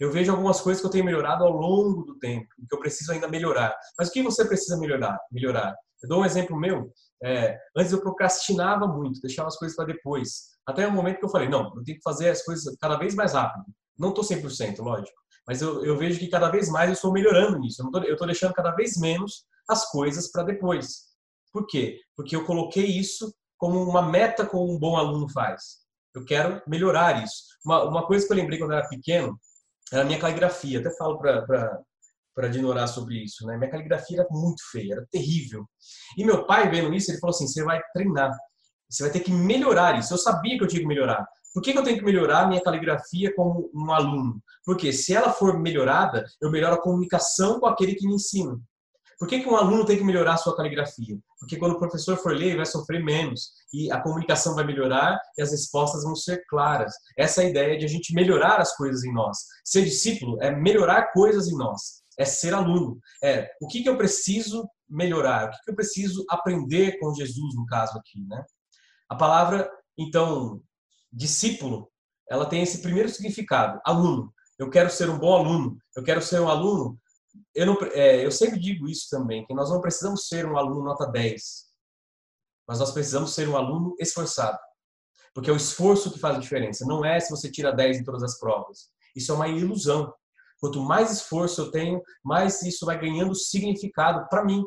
Eu 0.00 0.10
vejo 0.10 0.30
algumas 0.30 0.60
coisas 0.60 0.80
que 0.80 0.86
eu 0.86 0.90
tenho 0.90 1.04
melhorado 1.04 1.44
ao 1.44 1.52
longo 1.52 2.04
do 2.04 2.18
tempo, 2.18 2.46
que 2.68 2.74
eu 2.74 2.80
preciso 2.80 3.12
ainda 3.12 3.28
melhorar. 3.28 3.76
Mas 3.98 4.08
o 4.08 4.12
que 4.12 4.22
você 4.22 4.44
precisa 4.44 4.78
melhorar? 4.78 5.18
Melhorar. 5.30 5.74
Eu 6.02 6.08
dou 6.08 6.22
um 6.22 6.24
exemplo 6.24 6.58
meu. 6.58 6.90
É, 7.22 7.58
antes 7.76 7.92
eu 7.92 8.00
procrastinava 8.00 8.86
muito, 8.86 9.20
deixava 9.20 9.48
as 9.48 9.56
coisas 9.56 9.76
para 9.76 9.86
depois. 9.86 10.54
Até 10.66 10.86
o 10.86 10.92
momento 10.92 11.18
que 11.18 11.24
eu 11.24 11.30
falei, 11.30 11.48
não, 11.48 11.74
eu 11.76 11.82
tenho 11.84 11.98
que 11.98 12.02
fazer 12.02 12.30
as 12.30 12.42
coisas 12.42 12.74
cada 12.80 12.96
vez 12.96 13.14
mais 13.14 13.32
rápido. 13.34 13.64
Não 13.98 14.10
estou 14.10 14.24
100%, 14.24 14.78
lógico. 14.78 15.16
Mas 15.46 15.60
eu, 15.60 15.84
eu, 15.84 15.96
vejo 15.96 16.18
que 16.18 16.28
cada 16.28 16.50
vez 16.50 16.70
mais 16.70 16.88
eu 16.88 16.94
estou 16.94 17.12
melhorando 17.12 17.58
nisso. 17.58 17.82
Eu 18.06 18.12
estou 18.12 18.26
deixando 18.26 18.54
cada 18.54 18.70
vez 18.72 18.96
menos 18.98 19.44
as 19.68 19.90
coisas 19.90 20.30
para 20.30 20.42
depois. 20.42 21.14
Por 21.52 21.66
quê? 21.66 22.00
Porque 22.16 22.34
eu 22.34 22.44
coloquei 22.44 22.86
isso 22.86 23.32
como 23.64 23.82
uma 23.82 24.02
meta 24.02 24.44
como 24.44 24.70
um 24.70 24.78
bom 24.78 24.94
aluno 24.94 25.26
faz. 25.26 25.78
Eu 26.14 26.22
quero 26.22 26.60
melhorar 26.66 27.24
isso. 27.24 27.44
Uma, 27.64 27.84
uma 27.84 28.06
coisa 28.06 28.26
que 28.26 28.30
eu 28.30 28.36
lembrei 28.36 28.58
quando 28.58 28.72
eu 28.72 28.76
era 28.76 28.88
pequeno 28.88 29.40
era 29.90 30.02
a 30.02 30.04
minha 30.04 30.18
caligrafia. 30.18 30.80
Até 30.80 30.94
falo 30.98 31.18
para 31.18 32.48
Dinorá 32.48 32.86
sobre 32.86 33.24
isso. 33.24 33.46
Né? 33.46 33.56
Minha 33.56 33.70
caligrafia 33.70 34.20
era 34.20 34.28
muito 34.30 34.62
feia, 34.70 34.96
era 34.96 35.06
terrível. 35.10 35.64
E 36.18 36.26
meu 36.26 36.44
pai, 36.44 36.70
vendo 36.70 36.92
isso, 36.92 37.10
ele 37.10 37.18
falou 37.18 37.34
assim: 37.34 37.48
você 37.48 37.64
vai 37.64 37.80
treinar. 37.94 38.36
Você 38.86 39.02
vai 39.02 39.10
ter 39.10 39.20
que 39.20 39.32
melhorar 39.32 39.98
isso. 39.98 40.12
Eu 40.12 40.18
sabia 40.18 40.58
que 40.58 40.64
eu 40.64 40.68
tinha 40.68 40.82
que 40.82 40.86
melhorar. 40.86 41.26
Por 41.54 41.62
que, 41.62 41.72
que 41.72 41.78
eu 41.78 41.84
tenho 41.84 41.96
que 41.96 42.04
melhorar 42.04 42.42
a 42.42 42.46
minha 42.46 42.62
caligrafia 42.62 43.34
como 43.34 43.70
um 43.74 43.90
aluno? 43.90 44.42
Porque 44.62 44.92
se 44.92 45.14
ela 45.14 45.32
for 45.32 45.58
melhorada, 45.58 46.26
eu 46.38 46.50
melhoro 46.50 46.74
a 46.74 46.82
comunicação 46.82 47.58
com 47.58 47.66
aquele 47.66 47.94
que 47.94 48.06
me 48.06 48.16
ensina. 48.16 48.60
Por 49.24 49.28
que, 49.30 49.40
que 49.40 49.48
um 49.48 49.56
aluno 49.56 49.86
tem 49.86 49.96
que 49.96 50.04
melhorar 50.04 50.34
a 50.34 50.36
sua 50.36 50.54
caligrafia? 50.54 51.18
Porque 51.40 51.56
quando 51.56 51.72
o 51.72 51.78
professor 51.78 52.14
for 52.18 52.36
ler, 52.36 52.48
ele 52.48 52.56
vai 52.56 52.66
sofrer 52.66 53.02
menos 53.02 53.52
e 53.72 53.90
a 53.90 53.98
comunicação 53.98 54.54
vai 54.54 54.66
melhorar 54.66 55.18
e 55.38 55.40
as 55.40 55.50
respostas 55.50 56.04
vão 56.04 56.14
ser 56.14 56.44
claras. 56.46 56.92
Essa 57.16 57.42
é 57.42 57.46
a 57.46 57.48
ideia 57.48 57.78
de 57.78 57.86
a 57.86 57.88
gente 57.88 58.12
melhorar 58.12 58.60
as 58.60 58.76
coisas 58.76 59.02
em 59.02 59.14
nós. 59.14 59.38
Ser 59.64 59.82
discípulo 59.82 60.36
é 60.42 60.50
melhorar 60.54 61.10
coisas 61.14 61.48
em 61.48 61.56
nós, 61.56 62.02
é 62.18 62.26
ser 62.26 62.52
aluno. 62.52 62.98
É 63.22 63.48
o 63.62 63.66
que, 63.66 63.82
que 63.82 63.88
eu 63.88 63.96
preciso 63.96 64.68
melhorar, 64.86 65.48
o 65.48 65.50
que, 65.52 65.64
que 65.64 65.70
eu 65.70 65.74
preciso 65.74 66.22
aprender 66.28 66.98
com 66.98 67.14
Jesus, 67.14 67.54
no 67.54 67.64
caso 67.64 67.96
aqui. 67.96 68.20
Né? 68.28 68.44
A 69.08 69.16
palavra, 69.16 69.70
então, 69.98 70.60
discípulo, 71.10 71.90
ela 72.28 72.44
tem 72.44 72.62
esse 72.62 72.82
primeiro 72.82 73.08
significado, 73.08 73.80
aluno. 73.86 74.30
Eu 74.58 74.68
quero 74.68 74.90
ser 74.90 75.08
um 75.08 75.18
bom 75.18 75.32
aluno, 75.34 75.78
eu 75.96 76.02
quero 76.02 76.20
ser 76.20 76.42
um 76.42 76.48
aluno 76.48 77.00
eu, 77.54 77.66
não, 77.66 77.78
é, 77.92 78.24
eu 78.24 78.30
sempre 78.30 78.58
digo 78.58 78.88
isso 78.88 79.08
também, 79.10 79.44
que 79.46 79.54
nós 79.54 79.70
não 79.70 79.80
precisamos 79.80 80.26
ser 80.28 80.46
um 80.46 80.56
aluno 80.56 80.82
nota 80.82 81.06
10, 81.06 81.66
mas 82.66 82.78
nós 82.78 82.92
precisamos 82.92 83.34
ser 83.34 83.48
um 83.48 83.56
aluno 83.56 83.94
esforçado. 83.98 84.58
Porque 85.34 85.50
é 85.50 85.52
o 85.52 85.56
esforço 85.56 86.12
que 86.12 86.18
faz 86.18 86.36
a 86.36 86.40
diferença. 86.40 86.86
Não 86.86 87.04
é 87.04 87.18
se 87.18 87.30
você 87.30 87.50
tira 87.50 87.72
10 87.72 87.98
em 87.98 88.04
todas 88.04 88.22
as 88.22 88.38
provas. 88.38 88.88
Isso 89.16 89.32
é 89.32 89.34
uma 89.34 89.48
ilusão. 89.48 90.14
Quanto 90.60 90.80
mais 90.80 91.10
esforço 91.10 91.60
eu 91.60 91.70
tenho, 91.70 92.00
mais 92.22 92.62
isso 92.62 92.86
vai 92.86 92.98
ganhando 92.98 93.34
significado 93.34 94.28
para 94.28 94.44
mim. 94.44 94.64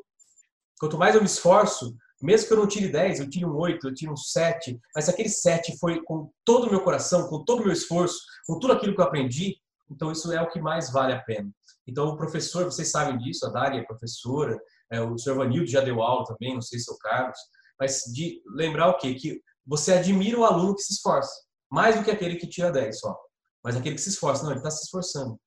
Quanto 0.80 0.98
mais 0.98 1.16
eu 1.16 1.22
me 1.22 1.28
esforço, 1.28 1.96
mesmo 2.22 2.48
que 2.48 2.54
eu 2.54 2.58
não 2.58 2.68
tire 2.68 2.90
10, 2.90 3.20
eu 3.20 3.30
tire 3.30 3.46
um 3.46 3.56
8, 3.56 3.88
eu 3.88 3.94
tire 3.94 4.12
um 4.12 4.18
7, 4.18 4.80
mas 4.94 5.08
aquele 5.08 5.30
7 5.30 5.78
foi 5.80 6.04
com 6.04 6.32
todo 6.44 6.68
o 6.68 6.70
meu 6.70 6.84
coração, 6.84 7.28
com 7.28 7.44
todo 7.44 7.62
o 7.62 7.64
meu 7.64 7.74
esforço, 7.74 8.20
com 8.46 8.60
tudo 8.60 8.74
aquilo 8.74 8.94
que 8.94 9.02
eu 9.02 9.06
aprendi, 9.06 9.56
então 9.90 10.12
isso 10.12 10.32
é 10.32 10.42
o 10.42 10.50
que 10.50 10.60
mais 10.60 10.92
vale 10.92 11.14
a 11.14 11.22
pena. 11.22 11.50
Então, 11.88 12.10
o 12.10 12.18
professor, 12.18 12.66
vocês 12.66 12.92
sabem 12.92 13.18
disso, 13.18 13.46
a 13.46 13.50
Dária 13.50 13.80
é 13.80 13.86
professora, 13.86 14.60
é, 14.92 15.02
o 15.02 15.18
senhor 15.18 15.38
Vanildo 15.38 15.68
já 15.68 15.82
deu 15.82 16.02
aula 16.02 16.26
também, 16.26 16.54
não 16.54 16.62
sei 16.62 16.80
se 16.80 16.92
é 16.92 16.94
o 16.94 16.98
Carlos, 16.98 17.40
mas 17.80 18.02
de 18.14 18.42
lembrar 18.54 18.90
o 18.90 18.98
quê? 18.98 19.14
Que 19.16 19.42
você 19.66 19.94
admira 19.94 20.38
o 20.38 20.44
aluno 20.44 20.76
que 20.76 20.82
se 20.82 20.94
esforça, 20.94 21.32
mais 21.72 21.96
do 21.96 22.04
que 22.04 22.12
aquele 22.12 22.36
que 22.36 22.48
tira 22.48 22.72
10 22.72 23.00
só, 23.00 23.18
mas 23.64 23.76
aquele 23.76 23.96
que 23.96 24.02
se 24.02 24.10
esforça. 24.10 24.44
Não, 24.44 24.52
ele 24.52 24.60
está 24.60 24.72
se 24.72 24.84
esforçando. 24.84 25.40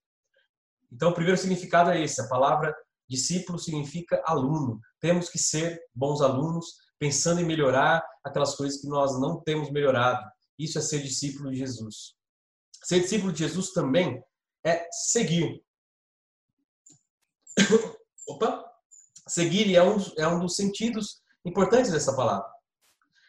Então, 0.90 1.10
o 1.10 1.14
primeiro 1.14 1.38
significado 1.38 1.90
é 1.90 2.02
esse, 2.02 2.20
a 2.20 2.28
palavra 2.28 2.74
discípulo 3.08 3.58
significa 3.58 4.22
aluno. 4.24 4.80
Temos 5.00 5.28
que 5.28 5.38
ser 5.38 5.80
bons 5.92 6.20
alunos, 6.20 6.66
pensando 6.98 7.40
em 7.40 7.44
melhorar 7.44 8.04
aquelas 8.24 8.54
coisas 8.54 8.80
que 8.80 8.86
nós 8.86 9.18
não 9.20 9.40
temos 9.42 9.70
melhorado. 9.70 10.22
Isso 10.58 10.78
é 10.78 10.80
ser 10.80 11.02
discípulo 11.02 11.50
de 11.50 11.56
Jesus. 11.56 12.14
Ser 12.84 13.00
discípulo 13.00 13.32
de 13.32 13.40
Jesus 13.40 13.72
também 13.72 14.22
é 14.64 14.86
seguir. 14.92 15.60
Opa! 18.28 18.64
Seguir 19.28 19.74
é 19.74 19.82
um, 19.82 19.96
é 20.18 20.26
um 20.26 20.40
dos 20.40 20.56
sentidos 20.56 21.20
importantes 21.44 21.90
dessa 21.90 22.14
palavra. 22.14 22.48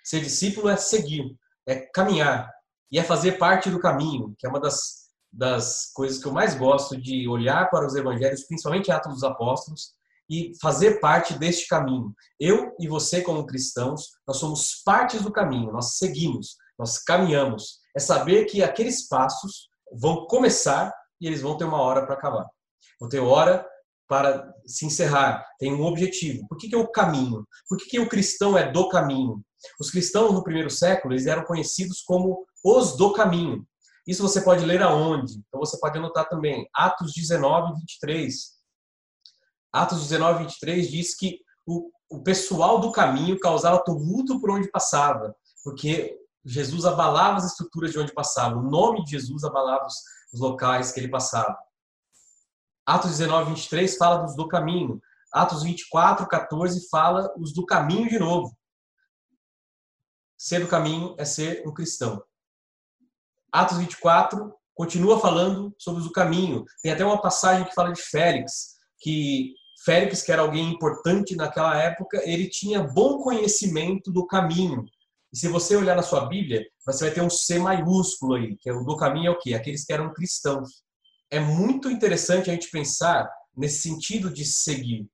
Ser 0.04 0.22
discípulo 0.22 0.70
é 0.70 0.76
seguir, 0.76 1.36
é 1.68 1.76
caminhar 1.76 2.52
e 2.92 3.00
é 3.00 3.04
fazer 3.04 3.34
parte 3.34 3.70
do 3.70 3.80
caminho, 3.80 4.36
que 4.38 4.46
é 4.46 4.50
uma 4.50 4.60
das, 4.60 5.10
das 5.32 5.92
coisas 5.94 6.18
que 6.18 6.28
eu 6.28 6.32
mais 6.32 6.56
gosto 6.56 7.00
de 7.00 7.28
olhar 7.28 7.70
para 7.70 7.86
os 7.86 7.96
evangelhos, 7.96 8.44
principalmente 8.44 8.92
Atos 8.92 9.14
dos 9.14 9.24
Apóstolos, 9.24 9.94
e 10.30 10.54
fazer 10.62 11.00
parte 11.00 11.38
deste 11.38 11.68
caminho. 11.68 12.16
Eu 12.40 12.74
e 12.80 12.88
você, 12.88 13.22
como 13.22 13.46
cristãos, 13.46 14.12
nós 14.26 14.38
somos 14.38 14.82
partes 14.84 15.22
do 15.22 15.32
caminho, 15.32 15.72
nós 15.72 15.98
seguimos, 15.98 16.56
nós 16.80 16.98
caminhamos. 16.98 17.80
É 17.96 18.00
saber 18.00 18.46
que 18.46 18.64
aqueles 18.64 19.08
passos 19.08 19.70
vão 19.94 20.26
começar 20.26 20.94
e 21.20 21.28
eles 21.28 21.42
vão 21.42 21.58
ter 21.58 21.66
uma 21.66 21.82
hora 21.82 22.06
para 22.06 22.16
acabar. 22.16 22.48
Vão 23.00 23.10
ter 23.10 23.20
hora 23.20 23.68
para 24.12 24.54
se 24.66 24.86
encerrar, 24.86 25.42
tem 25.58 25.74
um 25.74 25.86
objetivo. 25.86 26.46
Por 26.50 26.58
que, 26.58 26.68
que 26.68 26.76
é 26.76 26.78
o 26.78 26.92
caminho? 26.92 27.48
Por 27.70 27.78
que, 27.78 27.86
que 27.86 27.98
o 27.98 28.10
cristão 28.10 28.58
é 28.58 28.70
do 28.70 28.90
caminho? 28.90 29.42
Os 29.80 29.90
cristãos 29.90 30.34
no 30.34 30.44
primeiro 30.44 30.70
século 30.70 31.14
eles 31.14 31.28
eram 31.28 31.46
conhecidos 31.46 32.02
como 32.02 32.46
os 32.62 32.98
do 32.98 33.14
caminho. 33.14 33.66
Isso 34.06 34.22
você 34.22 34.42
pode 34.42 34.66
ler 34.66 34.82
aonde? 34.82 35.42
Então 35.48 35.62
você 35.62 35.80
pode 35.80 35.98
anotar 35.98 36.28
também 36.28 36.68
Atos 36.76 37.14
19, 37.14 37.80
23. 37.80 38.34
Atos 39.72 40.02
19, 40.02 40.40
23 40.40 40.92
diz 40.92 41.16
que 41.16 41.40
o, 41.66 41.90
o 42.10 42.22
pessoal 42.22 42.82
do 42.82 42.92
caminho 42.92 43.40
causava 43.40 43.82
tumulto 43.82 44.42
por 44.42 44.52
onde 44.52 44.70
passava, 44.70 45.34
porque 45.64 46.20
Jesus 46.44 46.84
abalava 46.84 47.38
as 47.38 47.46
estruturas 47.46 47.94
de 47.94 48.00
onde 48.00 48.14
passava. 48.14 48.58
O 48.58 48.70
nome 48.70 49.06
de 49.06 49.12
Jesus 49.12 49.46
abalava 49.46 49.88
os, 49.88 49.96
os 50.34 50.42
locais 50.42 50.92
que 50.92 51.00
ele 51.00 51.08
passava. 51.08 51.58
Atos 52.92 53.12
19, 53.12 53.52
23 53.52 53.96
fala 53.96 54.18
dos 54.18 54.36
do 54.36 54.50
caminho. 54.50 55.02
Atos 55.32 55.64
24, 55.64 56.28
14 56.28 56.90
fala 56.90 57.34
os 57.38 57.54
do 57.54 57.66
caminho 57.66 58.10
de 58.10 58.20
novo. 58.20 58.54
Ser 60.38 60.60
do 60.60 60.68
caminho 60.68 61.16
é 61.18 61.24
ser 61.24 61.66
um 61.66 61.74
cristão. 61.74 62.22
Atos 63.50 63.78
24 63.78 64.54
continua 64.76 65.22
falando 65.22 65.74
sobre 65.78 66.04
o 66.04 66.12
caminho. 66.12 66.66
Tem 66.84 66.92
até 66.92 67.06
uma 67.06 67.22
passagem 67.22 67.66
que 67.66 67.74
fala 67.74 67.94
de 67.94 68.02
Félix, 68.02 68.76
que 69.00 69.54
Félix, 69.86 70.22
que 70.22 70.32
era 70.34 70.42
alguém 70.42 70.70
importante 70.70 71.34
naquela 71.34 71.78
época, 71.78 72.22
ele 72.30 72.50
tinha 72.50 72.84
bom 72.84 73.24
conhecimento 73.24 74.12
do 74.12 74.28
caminho. 74.28 74.84
E 75.32 75.38
se 75.38 75.48
você 75.48 75.78
olhar 75.78 75.96
na 75.96 76.04
sua 76.04 76.26
Bíblia, 76.26 76.62
você 76.86 77.06
vai 77.06 77.14
ter 77.14 77.22
um 77.22 77.30
C 77.30 77.58
maiúsculo 77.58 78.34
aí, 78.34 78.58
que 78.58 78.70
é 78.70 78.74
o 78.74 78.84
do 78.84 78.98
caminho 78.98 79.28
é 79.28 79.32
o 79.32 79.40
quê? 79.40 79.54
Aqueles 79.54 79.86
que 79.86 79.94
eram 79.94 80.12
cristãos. 80.12 80.84
É 81.32 81.40
muito 81.40 81.90
interessante 81.90 82.50
a 82.50 82.54
gente 82.54 82.70
pensar 82.70 83.32
nesse 83.56 83.82
sentido 83.82 84.30
de 84.30 84.46
seguir, 84.46 85.10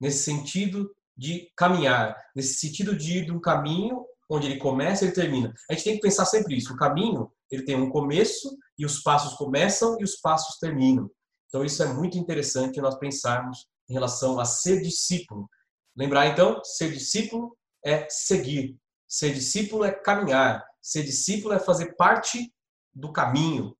nesse 0.00 0.24
sentido 0.24 0.92
de 1.16 1.50
caminhar, 1.56 2.16
nesse 2.34 2.54
sentido 2.54 2.96
de 2.96 3.18
ir 3.18 3.26
de 3.26 3.32
um 3.32 3.40
caminho 3.40 4.04
onde 4.28 4.46
ele 4.46 4.58
começa 4.58 5.04
e 5.04 5.08
ele 5.08 5.14
termina. 5.14 5.54
A 5.68 5.74
gente 5.74 5.84
tem 5.84 5.94
que 5.94 6.00
pensar 6.00 6.24
sempre 6.24 6.56
isso. 6.56 6.72
O 6.72 6.76
caminho, 6.76 7.30
ele 7.50 7.64
tem 7.64 7.76
um 7.76 7.90
começo 7.90 8.56
e 8.78 8.84
os 8.84 9.02
passos 9.02 9.34
começam 9.34 9.96
e 10.00 10.04
os 10.04 10.16
passos 10.16 10.58
terminam. 10.58 11.10
Então 11.48 11.64
isso 11.64 11.82
é 11.82 11.92
muito 11.92 12.16
interessante 12.16 12.80
nós 12.80 12.98
pensarmos 12.98 13.66
em 13.88 13.92
relação 13.92 14.38
a 14.38 14.44
ser 14.44 14.80
discípulo. 14.80 15.48
Lembrar 15.96 16.28
então, 16.28 16.62
ser 16.64 16.92
discípulo 16.92 17.56
é 17.84 18.06
seguir. 18.08 18.76
Ser 19.08 19.34
discípulo 19.34 19.84
é 19.84 19.90
caminhar. 19.90 20.64
Ser 20.80 21.02
discípulo 21.02 21.52
é 21.52 21.58
fazer 21.58 21.96
parte 21.96 22.52
do 22.94 23.12
caminho. 23.12 23.76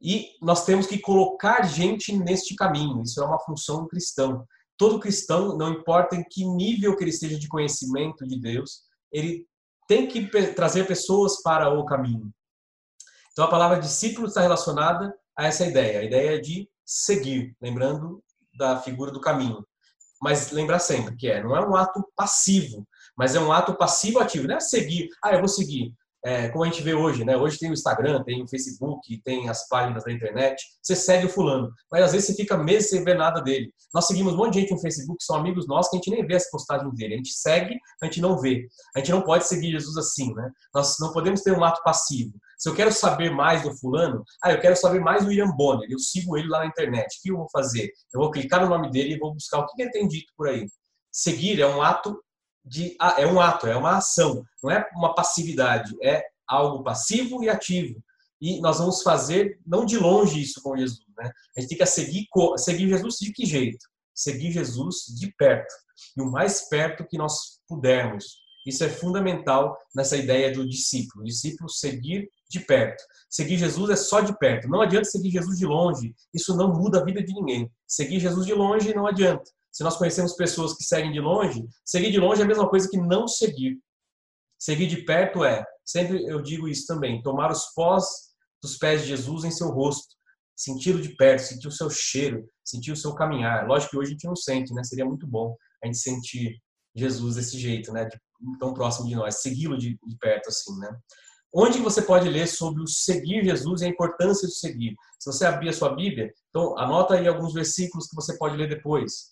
E 0.00 0.30
nós 0.40 0.64
temos 0.64 0.86
que 0.86 0.98
colocar 0.98 1.62
gente 1.62 2.16
neste 2.16 2.54
caminho. 2.54 3.02
Isso 3.02 3.22
é 3.22 3.26
uma 3.26 3.38
função 3.38 3.86
cristã. 3.86 4.42
Todo 4.76 5.00
cristão, 5.00 5.56
não 5.58 5.70
importa 5.72 6.16
em 6.16 6.24
que 6.24 6.44
nível 6.44 6.96
que 6.96 7.04
ele 7.04 7.10
esteja 7.10 7.38
de 7.38 7.48
conhecimento 7.48 8.26
de 8.26 8.40
Deus, 8.40 8.82
ele 9.12 9.46
tem 9.86 10.06
que 10.06 10.26
trazer 10.54 10.86
pessoas 10.86 11.42
para 11.42 11.68
o 11.68 11.84
caminho. 11.84 12.32
Então 13.32 13.44
a 13.44 13.50
palavra 13.50 13.78
discípulo 13.78 14.26
está 14.26 14.40
relacionada 14.40 15.14
a 15.36 15.46
essa 15.46 15.66
ideia, 15.66 16.00
a 16.00 16.04
ideia 16.04 16.40
de 16.40 16.68
seguir, 16.84 17.54
lembrando 17.60 18.22
da 18.56 18.80
figura 18.80 19.10
do 19.10 19.20
caminho. 19.20 19.66
Mas 20.20 20.50
lembrar 20.50 20.78
sempre 20.78 21.16
que 21.16 21.28
é, 21.28 21.42
não 21.42 21.56
é 21.56 21.66
um 21.66 21.76
ato 21.76 22.02
passivo, 22.16 22.86
mas 23.16 23.34
é 23.34 23.40
um 23.40 23.52
ato 23.52 23.74
passivo 23.74 24.18
ativo, 24.18 24.46
não 24.46 24.56
é 24.56 24.60
seguir, 24.60 25.08
ah, 25.22 25.32
eu 25.32 25.40
vou 25.40 25.48
seguir 25.48 25.94
é, 26.24 26.48
como 26.50 26.64
a 26.64 26.66
gente 26.66 26.82
vê 26.82 26.94
hoje, 26.94 27.24
né? 27.24 27.36
Hoje 27.36 27.58
tem 27.58 27.70
o 27.70 27.72
Instagram, 27.72 28.22
tem 28.24 28.42
o 28.42 28.48
Facebook, 28.48 29.20
tem 29.22 29.48
as 29.48 29.66
páginas 29.68 30.04
da 30.04 30.12
internet. 30.12 30.62
Você 30.82 30.94
segue 30.94 31.26
o 31.26 31.28
fulano, 31.30 31.70
mas 31.90 32.04
às 32.04 32.12
vezes 32.12 32.28
você 32.28 32.34
fica 32.34 32.58
meses 32.58 32.90
sem 32.90 33.02
ver 33.02 33.16
nada 33.16 33.40
dele. 33.40 33.72
Nós 33.94 34.06
seguimos 34.06 34.34
um 34.34 34.36
monte 34.36 34.54
de 34.54 34.60
gente 34.60 34.72
no 34.72 34.80
Facebook, 34.80 35.22
são 35.24 35.36
amigos 35.36 35.66
nossos, 35.66 35.90
que 35.90 35.96
a 35.96 35.98
gente 35.98 36.10
nem 36.10 36.26
vê 36.26 36.34
as 36.34 36.50
postagens 36.50 36.94
dele. 36.94 37.14
A 37.14 37.16
gente 37.16 37.32
segue, 37.32 37.78
a 38.02 38.06
gente 38.06 38.20
não 38.20 38.38
vê. 38.38 38.66
A 38.94 38.98
gente 38.98 39.10
não 39.10 39.22
pode 39.22 39.46
seguir 39.46 39.70
Jesus 39.70 39.96
assim, 39.96 40.34
né? 40.34 40.50
Nós 40.74 40.96
não 41.00 41.12
podemos 41.12 41.40
ter 41.40 41.52
um 41.52 41.64
ato 41.64 41.82
passivo. 41.82 42.32
Se 42.58 42.68
eu 42.68 42.74
quero 42.74 42.92
saber 42.92 43.30
mais 43.30 43.62
do 43.62 43.74
fulano, 43.78 44.22
ah, 44.44 44.52
eu 44.52 44.60
quero 44.60 44.76
saber 44.76 45.00
mais 45.00 45.22
do 45.22 45.28
William 45.28 45.50
Bonner, 45.56 45.90
eu 45.90 45.98
sigo 45.98 46.36
ele 46.36 46.48
lá 46.48 46.60
na 46.60 46.66
internet. 46.66 47.06
O 47.06 47.22
que 47.22 47.30
eu 47.30 47.38
vou 47.38 47.48
fazer? 47.50 47.90
Eu 48.12 48.20
vou 48.20 48.30
clicar 48.30 48.60
no 48.60 48.68
nome 48.68 48.90
dele 48.90 49.14
e 49.14 49.18
vou 49.18 49.32
buscar 49.32 49.60
o 49.60 49.66
que 49.66 49.80
ele 49.80 49.90
tem 49.90 50.06
dito 50.06 50.30
por 50.36 50.48
aí. 50.48 50.66
Seguir 51.10 51.60
é 51.60 51.66
um 51.66 51.80
ato 51.80 52.22
de 52.64 52.96
ah, 53.00 53.16
é 53.18 53.26
um 53.26 53.40
ato, 53.40 53.66
é 53.66 53.76
uma 53.76 53.96
ação, 53.96 54.44
não 54.62 54.70
é 54.70 54.88
uma 54.94 55.14
passividade, 55.14 55.96
é 56.02 56.22
algo 56.46 56.82
passivo 56.82 57.42
e 57.42 57.48
ativo. 57.48 58.02
E 58.40 58.60
nós 58.60 58.78
vamos 58.78 59.02
fazer 59.02 59.60
não 59.66 59.84
de 59.84 59.98
longe 59.98 60.40
isso 60.40 60.62
com 60.62 60.76
Jesus, 60.76 61.04
né? 61.16 61.30
A 61.56 61.60
gente 61.60 61.70
tem 61.70 61.78
que 61.78 61.86
seguir 61.86 62.26
seguir 62.56 62.88
Jesus 62.88 63.16
de 63.20 63.32
que 63.32 63.44
jeito? 63.44 63.86
Seguir 64.14 64.50
Jesus 64.50 65.04
de 65.18 65.32
perto, 65.36 65.72
e 66.16 66.22
o 66.22 66.30
mais 66.30 66.68
perto 66.68 67.06
que 67.06 67.18
nós 67.18 67.60
pudermos. 67.68 68.40
Isso 68.66 68.84
é 68.84 68.88
fundamental 68.88 69.76
nessa 69.94 70.16
ideia 70.16 70.52
do 70.52 70.68
discípulo. 70.68 71.22
O 71.22 71.26
discípulo 71.26 71.68
seguir 71.68 72.28
de 72.48 72.60
perto. 72.60 73.02
Seguir 73.28 73.56
Jesus 73.56 73.90
é 73.90 73.96
só 73.96 74.20
de 74.20 74.36
perto. 74.38 74.68
Não 74.68 74.82
adianta 74.82 75.08
seguir 75.08 75.30
Jesus 75.30 75.58
de 75.58 75.64
longe. 75.64 76.14
Isso 76.34 76.54
não 76.56 76.72
muda 76.72 77.00
a 77.00 77.04
vida 77.04 77.22
de 77.22 77.32
ninguém. 77.32 77.70
Seguir 77.86 78.20
Jesus 78.20 78.44
de 78.44 78.52
longe 78.52 78.94
não 78.94 79.06
adianta. 79.06 79.50
Se 79.72 79.84
nós 79.84 79.96
conhecemos 79.96 80.34
pessoas 80.34 80.74
que 80.74 80.84
seguem 80.84 81.12
de 81.12 81.20
longe, 81.20 81.64
seguir 81.84 82.10
de 82.10 82.18
longe 82.18 82.40
é 82.40 82.44
a 82.44 82.48
mesma 82.48 82.68
coisa 82.68 82.88
que 82.88 82.98
não 82.98 83.28
seguir. 83.28 83.78
Seguir 84.58 84.86
de 84.88 85.04
perto 85.04 85.44
é, 85.44 85.64
sempre 85.84 86.22
eu 86.24 86.42
digo 86.42 86.68
isso 86.68 86.86
também, 86.86 87.22
tomar 87.22 87.50
os 87.50 87.66
pós 87.74 88.04
dos 88.62 88.76
pés 88.76 89.02
de 89.02 89.08
Jesus 89.08 89.44
em 89.44 89.50
seu 89.50 89.68
rosto, 89.68 90.14
senti-lo 90.54 91.00
de 91.00 91.16
perto, 91.16 91.42
sentir 91.42 91.68
o 91.68 91.72
seu 91.72 91.88
cheiro, 91.88 92.46
sentir 92.62 92.92
o 92.92 92.96
seu 92.96 93.14
caminhar. 93.14 93.66
Lógico 93.66 93.92
que 93.92 93.98
hoje 93.98 94.10
a 94.10 94.12
gente 94.12 94.26
não 94.26 94.36
sente, 94.36 94.74
né? 94.74 94.84
Seria 94.84 95.06
muito 95.06 95.26
bom 95.26 95.56
a 95.82 95.86
gente 95.86 95.98
sentir 95.98 96.60
Jesus 96.94 97.36
desse 97.36 97.58
jeito, 97.58 97.90
né? 97.92 98.04
De, 98.04 98.20
tão 98.58 98.74
próximo 98.74 99.08
de 99.08 99.14
nós, 99.14 99.40
segui-lo 99.40 99.78
de, 99.78 99.98
de 100.06 100.16
perto 100.18 100.48
assim, 100.48 100.78
né? 100.78 100.94
Onde 101.52 101.78
você 101.78 102.02
pode 102.02 102.28
ler 102.28 102.46
sobre 102.46 102.82
o 102.82 102.86
seguir 102.86 103.42
Jesus 103.42 103.80
e 103.80 103.86
a 103.86 103.88
importância 103.88 104.46
de 104.46 104.54
seguir? 104.54 104.94
Se 105.18 105.32
você 105.32 105.44
abrir 105.44 105.70
a 105.70 105.72
sua 105.72 105.94
Bíblia, 105.94 106.32
então 106.48 106.78
anota 106.78 107.14
aí 107.14 107.26
alguns 107.26 107.52
versículos 107.52 108.06
que 108.06 108.14
você 108.14 108.36
pode 108.36 108.56
ler 108.56 108.68
depois. 108.68 109.30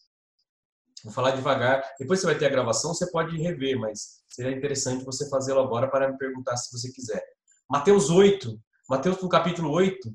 Vou 1.05 1.13
falar 1.13 1.33
devagar. 1.33 1.83
Depois 1.99 2.21
você 2.21 2.27
vai 2.27 2.39
ter 2.39 2.47
a 2.47 2.51
gravação, 2.51 2.95
você 2.95 3.11
pode 3.11 3.37
rever, 3.37 3.79
mas 3.79 4.21
seria 4.29 4.57
interessante 4.57 5.05
você 5.05 5.29
fazê-lo 5.29 5.61
agora 5.61 5.89
para 5.89 6.11
me 6.11 6.19
perguntar 6.19 6.57
se 6.57 6.77
você 6.77 6.91
quiser. 6.93 7.23
Mateus 7.69 8.11
8. 8.11 8.59
Mateus 8.89 9.21
no 9.21 9.29
capítulo 9.29 9.71
8, 9.71 10.11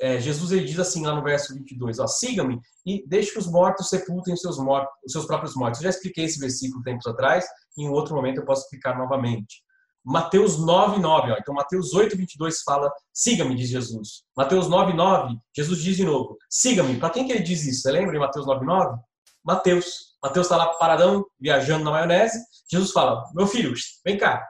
é, 0.00 0.20
Jesus 0.20 0.52
ele 0.52 0.64
diz 0.64 0.78
assim 0.78 1.04
lá 1.04 1.14
no 1.14 1.22
verso 1.22 1.54
22, 1.54 1.98
ó, 1.98 2.06
siga-me 2.06 2.60
e 2.86 3.04
deixe 3.08 3.32
que 3.32 3.38
os 3.38 3.50
mortos 3.50 3.88
sepultem 3.88 4.34
os 4.34 4.40
seus, 4.40 4.58
mortos, 4.58 4.92
os 5.04 5.12
seus 5.12 5.26
próprios 5.26 5.56
mortos. 5.56 5.80
Eu 5.80 5.84
já 5.84 5.90
expliquei 5.90 6.24
esse 6.24 6.38
versículo 6.38 6.82
tempos 6.82 7.06
atrás, 7.06 7.44
e 7.76 7.84
em 7.84 7.88
outro 7.88 8.14
momento 8.14 8.38
eu 8.38 8.44
posso 8.44 8.62
explicar 8.64 8.96
novamente. 8.96 9.62
Mateus 10.04 10.58
9, 10.58 11.00
9. 11.00 11.32
Ó. 11.32 11.36
Então, 11.38 11.54
Mateus 11.54 11.92
8, 11.92 12.16
22 12.16 12.62
fala, 12.62 12.90
siga-me, 13.12 13.54
diz 13.54 13.68
Jesus. 13.68 14.22
Mateus 14.36 14.68
9, 14.68 14.92
9, 14.94 15.36
Jesus 15.54 15.82
diz 15.82 15.96
de 15.96 16.04
novo, 16.04 16.36
siga-me. 16.48 16.98
Para 16.98 17.10
quem 17.10 17.26
que 17.26 17.32
ele 17.32 17.42
diz 17.42 17.66
isso? 17.66 17.82
Você 17.82 17.90
lembra 17.90 18.16
em 18.16 18.20
Mateus 18.20 18.46
9, 18.46 18.64
9? 18.64 19.00
Mateus. 19.48 20.14
Mateus 20.22 20.44
está 20.44 20.58
lá 20.58 20.74
paradão, 20.74 21.24
viajando 21.40 21.82
na 21.82 21.90
maionese. 21.90 22.38
Jesus 22.70 22.92
fala: 22.92 23.24
Meu 23.34 23.46
filho, 23.46 23.72
vem 24.04 24.18
cá, 24.18 24.46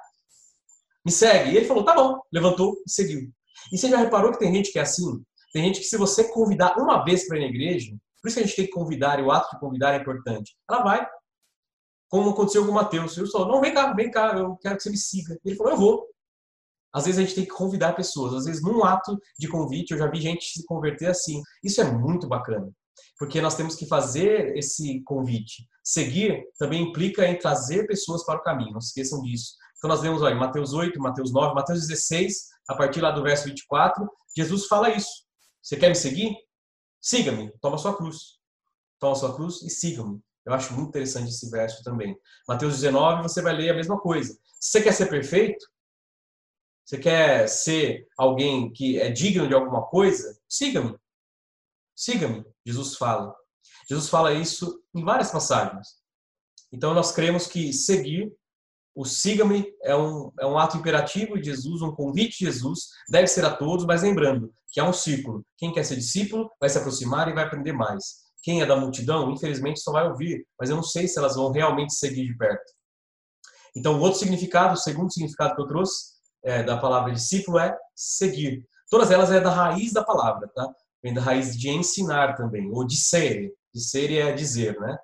me 1.06 1.12
segue. 1.12 1.52
E 1.52 1.56
ele 1.56 1.66
falou: 1.66 1.84
Tá 1.84 1.94
bom. 1.94 2.20
Levantou 2.32 2.74
e 2.84 2.90
seguiu. 2.90 3.30
E 3.72 3.78
você 3.78 3.88
já 3.88 3.96
reparou 3.96 4.32
que 4.32 4.40
tem 4.40 4.52
gente 4.52 4.72
que 4.72 4.78
é 4.78 4.82
assim? 4.82 5.22
Tem 5.52 5.62
gente 5.62 5.80
que, 5.80 5.86
se 5.86 5.96
você 5.96 6.24
convidar 6.32 6.76
uma 6.78 7.04
vez 7.04 7.28
para 7.28 7.38
ir 7.38 7.42
na 7.42 7.46
igreja, 7.46 7.96
por 8.20 8.26
isso 8.26 8.36
que 8.36 8.42
a 8.42 8.46
gente 8.46 8.56
tem 8.56 8.66
que 8.66 8.72
convidar, 8.72 9.20
e 9.20 9.22
o 9.22 9.30
ato 9.30 9.54
de 9.54 9.60
convidar 9.60 9.94
é 9.94 9.98
importante, 9.98 10.56
ela 10.68 10.82
vai. 10.82 11.06
Como 12.08 12.30
aconteceu 12.30 12.64
com 12.64 12.72
o 12.72 12.74
Mateus. 12.74 13.16
Ele 13.16 13.30
falou: 13.30 13.46
Não, 13.46 13.60
vem 13.60 13.72
cá, 13.72 13.92
vem 13.92 14.10
cá, 14.10 14.36
eu 14.36 14.56
quero 14.56 14.76
que 14.76 14.82
você 14.82 14.90
me 14.90 14.98
siga. 14.98 15.38
Ele 15.44 15.54
falou: 15.54 15.74
Eu 15.74 15.78
vou. 15.78 16.08
Às 16.92 17.04
vezes 17.04 17.20
a 17.20 17.22
gente 17.22 17.36
tem 17.36 17.44
que 17.44 17.52
convidar 17.52 17.92
pessoas. 17.92 18.34
Às 18.34 18.46
vezes, 18.46 18.62
num 18.62 18.82
ato 18.82 19.16
de 19.38 19.46
convite, 19.46 19.92
eu 19.92 19.98
já 19.98 20.10
vi 20.10 20.20
gente 20.20 20.44
se 20.44 20.64
converter 20.66 21.06
assim. 21.06 21.40
Isso 21.62 21.80
é 21.80 21.84
muito 21.84 22.26
bacana 22.26 22.68
porque 23.18 23.40
nós 23.40 23.54
temos 23.54 23.74
que 23.74 23.86
fazer 23.86 24.56
esse 24.56 25.02
convite. 25.02 25.66
Seguir 25.82 26.44
também 26.58 26.82
implica 26.82 27.26
em 27.26 27.38
trazer 27.38 27.86
pessoas 27.86 28.24
para 28.24 28.38
o 28.38 28.42
caminho, 28.42 28.72
não 28.72 28.80
se 28.80 28.88
esqueçam 28.88 29.22
disso. 29.22 29.54
Então 29.76 29.88
nós 29.88 30.00
vemos 30.00 30.22
olha, 30.22 30.34
Mateus 30.34 30.72
8, 30.72 31.00
Mateus 31.00 31.32
9, 31.32 31.54
Mateus 31.54 31.86
16, 31.86 32.48
a 32.68 32.74
partir 32.74 33.00
lá 33.00 33.10
do 33.10 33.22
verso 33.22 33.44
24, 33.44 34.08
Jesus 34.36 34.66
fala 34.66 34.90
isso. 34.90 35.24
Você 35.62 35.76
quer 35.76 35.88
me 35.88 35.94
seguir? 35.94 36.36
Siga-me, 37.00 37.52
toma 37.60 37.78
sua 37.78 37.96
cruz. 37.96 38.38
Toma 38.98 39.14
sua 39.14 39.34
cruz 39.34 39.62
e 39.62 39.70
siga-me. 39.70 40.20
Eu 40.44 40.54
acho 40.54 40.72
muito 40.74 40.88
interessante 40.88 41.28
esse 41.28 41.50
verso 41.50 41.82
também. 41.82 42.16
Mateus 42.48 42.74
19, 42.74 43.22
você 43.22 43.42
vai 43.42 43.54
ler 43.54 43.70
a 43.70 43.74
mesma 43.74 44.00
coisa. 44.00 44.36
Você 44.58 44.82
quer 44.82 44.92
ser 44.92 45.06
perfeito, 45.06 45.64
você 46.84 46.96
quer 46.96 47.46
ser 47.46 48.08
alguém 48.16 48.72
que 48.72 48.98
é 48.98 49.10
digno 49.10 49.46
de 49.46 49.52
alguma 49.52 49.86
coisa, 49.86 50.40
siga-me. 50.48 50.96
Siga-me, 51.98 52.44
Jesus 52.64 52.94
fala. 52.94 53.34
Jesus 53.90 54.08
fala 54.08 54.32
isso 54.32 54.80
em 54.94 55.04
várias 55.04 55.32
passagens. 55.32 55.88
Então 56.72 56.94
nós 56.94 57.10
cremos 57.10 57.48
que 57.48 57.72
seguir, 57.72 58.32
o 58.94 59.04
siga-me 59.04 59.66
é 59.82 59.96
um, 59.96 60.30
é 60.38 60.46
um 60.46 60.56
ato 60.56 60.76
imperativo 60.76 61.36
de 61.36 61.46
Jesus, 61.46 61.82
um 61.82 61.92
convite 61.92 62.38
de 62.38 62.44
Jesus, 62.44 62.86
deve 63.10 63.26
ser 63.26 63.44
a 63.44 63.50
todos, 63.52 63.84
mas 63.84 64.04
lembrando 64.04 64.54
que 64.70 64.78
há 64.78 64.88
um 64.88 64.92
círculo. 64.92 65.44
Quem 65.56 65.72
quer 65.72 65.82
ser 65.82 65.96
discípulo 65.96 66.48
vai 66.60 66.70
se 66.70 66.78
aproximar 66.78 67.28
e 67.28 67.34
vai 67.34 67.42
aprender 67.42 67.72
mais. 67.72 68.28
quem 68.44 68.62
é 68.62 68.66
da 68.66 68.76
multidão, 68.76 69.32
infelizmente 69.32 69.80
só 69.80 69.90
vai 69.90 70.08
ouvir, 70.08 70.46
mas 70.58 70.70
eu 70.70 70.76
não 70.76 70.84
sei 70.84 71.08
se 71.08 71.18
elas 71.18 71.34
vão 71.34 71.50
realmente 71.50 71.94
seguir 71.94 72.24
de 72.26 72.36
perto. 72.36 72.72
Então, 73.74 73.98
o 73.98 74.00
outro 74.00 74.20
significado, 74.20 74.74
o 74.74 74.76
segundo 74.76 75.12
significado 75.12 75.56
que 75.56 75.62
eu 75.62 75.66
trouxe 75.66 76.12
é, 76.44 76.62
da 76.62 76.76
palavra 76.76 77.12
discípulo 77.12 77.58
é 77.58 77.76
seguir. 77.92 78.64
Todas 78.88 79.10
elas 79.10 79.32
é 79.32 79.40
da 79.40 79.50
raiz 79.50 79.92
da 79.92 80.04
palavra, 80.04 80.48
tá? 80.54 80.72
Vem 81.02 81.14
da 81.14 81.20
raiz 81.20 81.56
de 81.56 81.68
ensinar 81.70 82.34
também, 82.34 82.70
ou 82.70 82.84
de 82.84 82.96
ser. 82.96 83.54
De 83.72 83.80
ser 83.80 84.12
é 84.12 84.32
dizer, 84.32 84.78
né? 84.80 84.98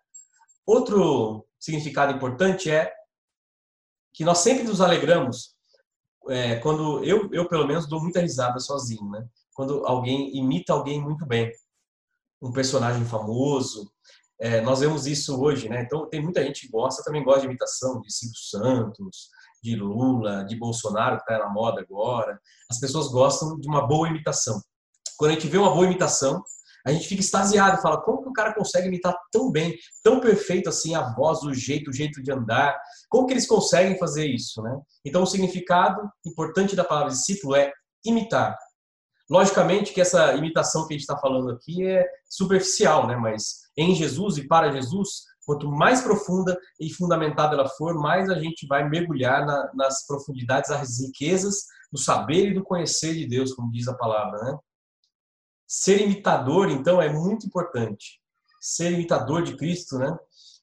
Outro 0.66 1.46
significado 1.58 2.12
importante 2.12 2.70
é 2.70 2.92
que 4.12 4.24
nós 4.24 4.38
sempre 4.38 4.64
nos 4.64 4.80
alegramos 4.80 5.54
é, 6.28 6.56
quando 6.56 7.04
eu, 7.04 7.28
eu 7.32 7.46
pelo 7.48 7.66
menos 7.66 7.88
dou 7.88 8.00
muita 8.00 8.20
risada 8.20 8.58
sozinho, 8.58 9.08
né? 9.10 9.26
Quando 9.52 9.86
alguém 9.86 10.36
imita 10.36 10.72
alguém 10.72 11.00
muito 11.00 11.26
bem, 11.26 11.52
um 12.40 12.52
personagem 12.52 13.04
famoso. 13.04 13.90
É, 14.40 14.60
nós 14.60 14.80
vemos 14.80 15.06
isso 15.06 15.40
hoje, 15.40 15.68
né? 15.68 15.82
Então 15.82 16.08
tem 16.08 16.22
muita 16.22 16.42
gente 16.42 16.62
que 16.62 16.72
gosta, 16.72 17.02
também 17.02 17.22
gosta 17.22 17.40
de 17.40 17.46
imitação 17.46 18.00
de 18.00 18.12
Silvio 18.12 18.38
Santos, 18.38 19.28
de 19.62 19.76
Lula, 19.76 20.44
de 20.44 20.56
Bolsonaro 20.56 21.16
que 21.16 21.22
está 21.22 21.38
na 21.38 21.50
moda 21.50 21.80
agora. 21.80 22.38
As 22.70 22.78
pessoas 22.78 23.08
gostam 23.08 23.58
de 23.58 23.68
uma 23.68 23.86
boa 23.86 24.08
imitação. 24.08 24.60
Quando 25.16 25.32
a 25.32 25.34
gente 25.34 25.48
vê 25.48 25.58
uma 25.58 25.72
boa 25.72 25.86
imitação, 25.86 26.42
a 26.86 26.92
gente 26.92 27.08
fica 27.08 27.22
extasiado, 27.22 27.80
fala 27.80 28.02
como 28.02 28.22
que 28.22 28.28
o 28.28 28.32
cara 28.32 28.54
consegue 28.54 28.88
imitar 28.88 29.16
tão 29.32 29.50
bem, 29.50 29.74
tão 30.02 30.20
perfeito 30.20 30.68
assim 30.68 30.94
a 30.94 31.14
voz, 31.14 31.42
o 31.42 31.54
jeito, 31.54 31.90
o 31.90 31.92
jeito 31.92 32.22
de 32.22 32.30
andar, 32.30 32.78
como 33.08 33.26
que 33.26 33.32
eles 33.32 33.46
conseguem 33.46 33.98
fazer 33.98 34.26
isso, 34.26 34.62
né? 34.62 34.78
Então 35.04 35.22
o 35.22 35.26
significado 35.26 36.06
importante 36.26 36.76
da 36.76 36.84
palavra 36.84 37.10
discípulo 37.10 37.56
é 37.56 37.72
imitar. 38.04 38.54
Logicamente 39.30 39.94
que 39.94 40.00
essa 40.00 40.34
imitação 40.34 40.86
que 40.86 40.92
a 40.92 40.96
gente 40.96 41.08
está 41.08 41.16
falando 41.16 41.50
aqui 41.50 41.86
é 41.86 42.06
superficial, 42.28 43.06
né? 43.06 43.16
Mas 43.16 43.62
em 43.74 43.94
Jesus 43.94 44.36
e 44.36 44.46
para 44.46 44.70
Jesus, 44.70 45.22
quanto 45.46 45.70
mais 45.70 46.02
profunda 46.02 46.58
e 46.78 46.92
fundamentada 46.92 47.54
ela 47.54 47.68
for, 47.68 47.94
mais 47.94 48.28
a 48.28 48.38
gente 48.38 48.66
vai 48.66 48.86
mergulhar 48.86 49.46
na, 49.46 49.70
nas 49.74 50.06
profundidades, 50.06 50.70
as 50.70 51.00
riquezas 51.00 51.64
do 51.90 51.98
saber 51.98 52.50
e 52.50 52.54
do 52.54 52.62
conhecer 52.62 53.14
de 53.14 53.26
Deus, 53.26 53.54
como 53.54 53.72
diz 53.72 53.88
a 53.88 53.94
palavra, 53.94 54.38
né? 54.42 54.58
Ser 55.66 56.00
imitador, 56.02 56.70
então, 56.70 57.00
é 57.00 57.12
muito 57.12 57.46
importante. 57.46 58.20
Ser 58.60 58.92
imitador 58.92 59.42
de 59.42 59.56
Cristo, 59.56 59.98
né? 59.98 60.16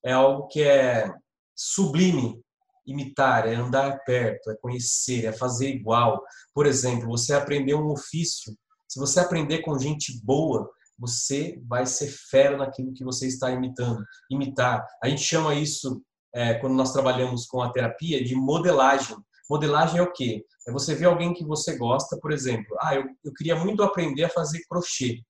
É 0.04 0.14
algo 0.14 0.48
que 0.48 0.62
é 0.62 1.12
sublime. 1.56 2.42
Imitar 2.86 3.48
é 3.48 3.56
andar 3.56 4.04
perto, 4.04 4.50
é 4.50 4.56
conhecer, 4.56 5.26
é 5.26 5.32
fazer 5.32 5.70
igual. 5.70 6.22
Por 6.54 6.66
exemplo, 6.66 7.08
você 7.08 7.34
aprender 7.34 7.76
um 7.76 7.92
ofício. 7.92 8.56
Se 8.88 9.00
você 9.00 9.20
aprender 9.20 9.60
com 9.60 9.78
gente 9.78 10.20
boa, 10.24 10.70
você 10.98 11.60
vai 11.68 11.86
ser 11.86 12.08
fera 12.08 12.58
naquilo 12.58 12.94
que 12.94 13.04
você 13.04 13.28
está 13.28 13.52
imitando. 13.52 14.04
Imitar. 14.30 14.86
A 15.02 15.10
gente 15.10 15.24
chama 15.24 15.56
isso, 15.56 16.02
é, 16.34 16.56
quando 16.56 16.76
nós 16.76 16.92
trabalhamos 16.92 17.46
com 17.46 17.62
a 17.62 17.72
terapia, 17.72 18.24
de 18.24 18.36
modelagem. 18.36 19.16
Modelagem 19.50 20.00
é 20.00 20.02
o 20.02 20.12
quê? 20.12 20.46
É 20.68 20.72
você 20.72 20.94
ver 20.94 21.06
alguém 21.06 21.34
que 21.34 21.44
você 21.44 21.78
gosta, 21.78 22.18
por 22.20 22.32
exemplo, 22.32 22.78
ah, 22.82 22.96
eu, 22.96 23.06
eu 23.24 23.34
queria 23.34 23.56
muito 23.56 23.84
aprender 23.84 24.26
a 24.26 24.30
fazer 24.30 24.64
crochê. 24.70 25.24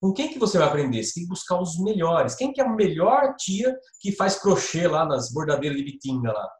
Com 0.00 0.12
quem 0.12 0.32
que 0.32 0.38
você 0.38 0.58
vai 0.58 0.66
aprender? 0.66 1.02
Você 1.02 1.14
tem 1.14 1.22
que 1.24 1.28
buscar 1.28 1.60
os 1.60 1.78
melhores. 1.78 2.34
Quem 2.34 2.52
que 2.52 2.60
é 2.60 2.64
a 2.64 2.68
melhor 2.68 3.36
tia 3.36 3.78
que 4.00 4.10
faz 4.12 4.36
crochê 4.36 4.88
lá 4.88 5.04
nas 5.04 5.30
bordadeiras 5.30 5.78
de 5.78 5.84
Bitinga 5.84 6.32
lá? 6.32 6.50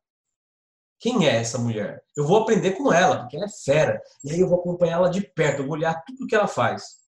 Quem 1.01 1.27
é 1.27 1.35
essa 1.35 1.59
mulher? 1.59 2.01
Eu 2.17 2.25
vou 2.25 2.37
aprender 2.37 2.73
com 2.73 2.93
ela, 2.93 3.19
porque 3.19 3.37
ela 3.37 3.47
é 3.47 3.65
fera. 3.65 4.01
E 4.23 4.31
aí 4.31 4.39
eu 4.39 4.49
vou 4.49 4.61
acompanhar 4.61 4.99
ela 4.99 5.11
de 5.11 5.21
perto, 5.21 5.63
eu 5.63 5.67
vou 5.67 5.75
olhar 5.75 6.01
tudo 6.07 6.27
que 6.29 6.35
ela 6.37 6.47
faz. 6.47 7.03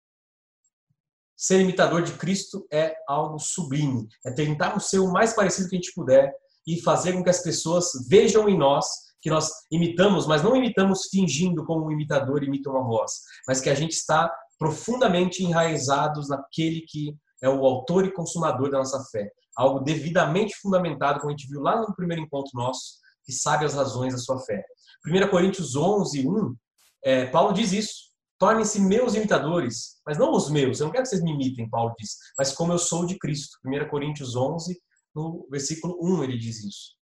Ser 1.36 1.60
imitador 1.60 2.02
de 2.02 2.12
Cristo 2.14 2.66
é 2.72 2.96
algo 3.06 3.38
sublime. 3.38 4.08
É 4.26 4.32
tentar 4.32 4.76
ser 4.80 4.98
o 4.98 5.12
mais 5.12 5.34
parecido 5.34 5.68
que 5.68 5.76
a 5.76 5.78
gente 5.78 5.94
puder 5.94 6.34
e 6.66 6.80
fazer 6.82 7.12
com 7.12 7.22
que 7.22 7.30
as 7.30 7.42
pessoas 7.42 7.92
vejam 8.08 8.48
em 8.48 8.58
nós 8.58 8.84
que 9.24 9.30
nós 9.30 9.50
imitamos, 9.72 10.26
mas 10.26 10.42
não 10.42 10.54
imitamos 10.54 11.08
fingindo 11.10 11.64
como 11.64 11.86
um 11.86 11.90
imitador 11.90 12.44
imita 12.44 12.68
uma 12.68 12.84
voz, 12.84 13.10
mas 13.48 13.58
que 13.58 13.70
a 13.70 13.74
gente 13.74 13.92
está 13.92 14.30
profundamente 14.58 15.42
enraizados 15.42 16.28
naquele 16.28 16.82
que 16.82 17.16
é 17.42 17.48
o 17.48 17.64
autor 17.64 18.04
e 18.04 18.12
consumador 18.12 18.70
da 18.70 18.76
nossa 18.76 19.02
fé. 19.10 19.30
Algo 19.56 19.80
devidamente 19.80 20.54
fundamentado, 20.60 21.20
como 21.20 21.32
a 21.32 21.36
gente 21.36 21.48
viu 21.48 21.62
lá 21.62 21.80
no 21.80 21.96
primeiro 21.96 22.22
encontro 22.22 22.50
nosso, 22.52 22.98
que 23.24 23.32
sabe 23.32 23.64
as 23.64 23.72
razões 23.72 24.12
da 24.12 24.18
sua 24.18 24.38
fé. 24.40 24.62
1 25.06 25.30
Coríntios 25.30 25.74
11, 25.74 26.28
1, 26.28 26.54
é, 27.02 27.24
Paulo 27.24 27.54
diz 27.54 27.72
isso. 27.72 27.94
Tornem-se 28.38 28.78
meus 28.78 29.14
imitadores, 29.14 30.02
mas 30.06 30.18
não 30.18 30.32
os 30.32 30.50
meus, 30.50 30.80
eu 30.80 30.84
não 30.84 30.92
quero 30.92 31.04
que 31.04 31.08
vocês 31.08 31.22
me 31.22 31.32
imitem, 31.32 31.70
Paulo 31.70 31.94
diz, 31.98 32.18
mas 32.36 32.52
como 32.52 32.74
eu 32.74 32.78
sou 32.78 33.06
de 33.06 33.18
Cristo. 33.18 33.56
1 33.64 33.88
Coríntios 33.88 34.36
11, 34.36 34.78
no 35.14 35.46
versículo 35.50 35.96
1, 36.02 36.24
ele 36.24 36.36
diz 36.36 36.62
isso. 36.62 37.03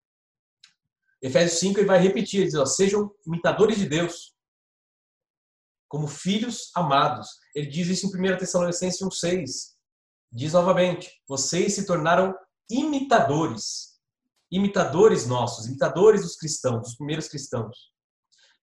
Efésios 1.20 1.58
5 1.60 1.80
ele 1.80 1.86
vai 1.86 1.98
repetir, 1.98 2.40
ele 2.40 2.46
diz, 2.48 2.54
ó, 2.54 2.64
sejam 2.64 3.12
imitadores 3.26 3.78
de 3.78 3.88
Deus, 3.88 4.34
como 5.88 6.06
filhos 6.06 6.70
amados. 6.74 7.28
Ele 7.54 7.66
diz 7.66 7.88
isso 7.88 8.06
em 8.06 8.32
1 8.32 8.38
Tessalonicenses 8.38 9.00
1,6. 9.00 9.76
Diz 10.30 10.52
novamente, 10.52 11.10
vocês 11.26 11.74
se 11.74 11.86
tornaram 11.86 12.34
imitadores. 12.70 13.98
Imitadores 14.50 15.26
nossos, 15.26 15.66
imitadores 15.66 16.22
dos 16.22 16.36
cristãos, 16.36 16.82
dos 16.82 16.96
primeiros 16.96 17.28
cristãos. 17.28 17.92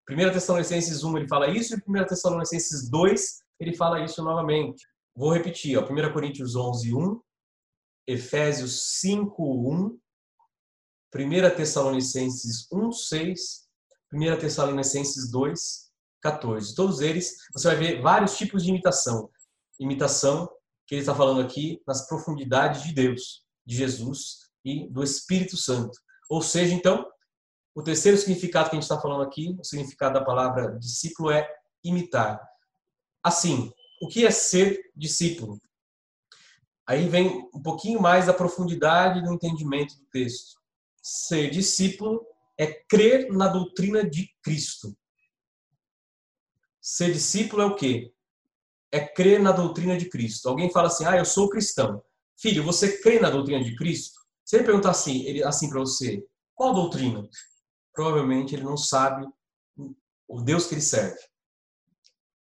1 0.10 0.16
Tessalonicenses 0.32 1.04
1 1.04 1.18
ele 1.18 1.28
fala 1.28 1.48
isso 1.50 1.76
e 1.76 1.82
1 1.88 2.06
Tessalonicenses 2.06 2.90
2 2.90 3.40
ele 3.60 3.76
fala 3.76 4.04
isso 4.04 4.24
novamente. 4.24 4.86
Vou 5.16 5.34
repetir, 5.34 5.78
ó, 5.78 5.84
1 5.84 6.14
Coríntios 6.14 6.56
11, 6.56 6.94
1, 6.94 7.22
Efésios 8.08 9.00
5, 9.00 9.44
1 9.44 10.00
1 11.16 11.56
Tessalonicenses 11.56 12.68
1, 12.70 12.92
6, 12.92 13.70
1 14.14 14.38
Tessalonicenses 14.38 15.32
2, 15.32 15.90
14. 16.22 16.76
Todos 16.76 17.00
eles, 17.00 17.38
você 17.54 17.70
vai 17.70 17.78
ver 17.78 18.02
vários 18.02 18.38
tipos 18.38 18.64
de 18.64 18.70
imitação. 18.70 19.30
Imitação 19.80 20.50
que 20.86 20.94
ele 20.94 21.02
está 21.02 21.16
falando 21.16 21.40
aqui 21.40 21.82
nas 21.88 22.06
profundidades 22.06 22.84
de 22.84 22.94
Deus, 22.94 23.46
de 23.66 23.78
Jesus 23.78 24.50
e 24.66 24.90
do 24.90 25.02
Espírito 25.02 25.56
Santo. 25.56 25.98
Ou 26.30 26.42
seja, 26.42 26.74
então, 26.74 27.10
o 27.74 27.82
terceiro 27.82 28.18
significado 28.18 28.70
que 28.70 28.76
a 28.76 28.80
gente 28.80 28.84
está 28.84 29.00
falando 29.00 29.24
aqui, 29.24 29.56
o 29.58 29.64
significado 29.64 30.16
da 30.16 30.26
palavra 30.26 30.78
discípulo 30.78 31.32
é 31.32 31.50
imitar. 31.82 32.46
Assim, 33.24 33.72
o 34.02 34.10
que 34.10 34.26
é 34.26 34.32
ser 34.32 34.92
discípulo? 34.94 35.62
Aí 36.86 37.08
vem 37.08 37.50
um 37.54 37.62
pouquinho 37.62 38.02
mais 38.02 38.26
da 38.26 38.34
profundidade 38.34 39.24
do 39.24 39.34
entendimento 39.34 39.96
do 39.98 40.06
texto 40.08 40.65
ser 41.06 41.52
discípulo 41.52 42.26
é 42.58 42.66
crer 42.66 43.32
na 43.32 43.48
doutrina 43.48 44.04
de 44.04 44.28
Cristo. 44.42 44.98
Ser 46.82 47.14
discípulo 47.14 47.62
é 47.62 47.66
o 47.66 47.76
quê? 47.76 48.12
É 48.92 49.00
crer 49.06 49.40
na 49.40 49.52
doutrina 49.52 49.96
de 49.96 50.10
Cristo. 50.10 50.50
Alguém 50.50 50.72
fala 50.72 50.88
assim: 50.88 51.06
"Ah, 51.06 51.16
eu 51.16 51.26
sou 51.26 51.48
cristão". 51.48 52.04
Filho, 52.36 52.64
você 52.64 53.00
crê 53.04 53.20
na 53.20 53.30
doutrina 53.30 53.64
de 53.64 53.76
Cristo? 53.76 54.20
Se 54.44 54.56
ele 54.56 54.66
perguntar 54.66 54.92
assim, 54.92 55.24
ele 55.26 55.44
assim 55.44 55.70
para 55.70 55.80
você, 55.80 56.26
qual 56.56 56.74
doutrina? 56.74 57.30
Provavelmente 57.94 58.56
ele 58.56 58.64
não 58.64 58.76
sabe 58.76 59.28
o 60.28 60.42
Deus 60.42 60.66
que 60.66 60.74
ele 60.74 60.82
serve. 60.82 61.20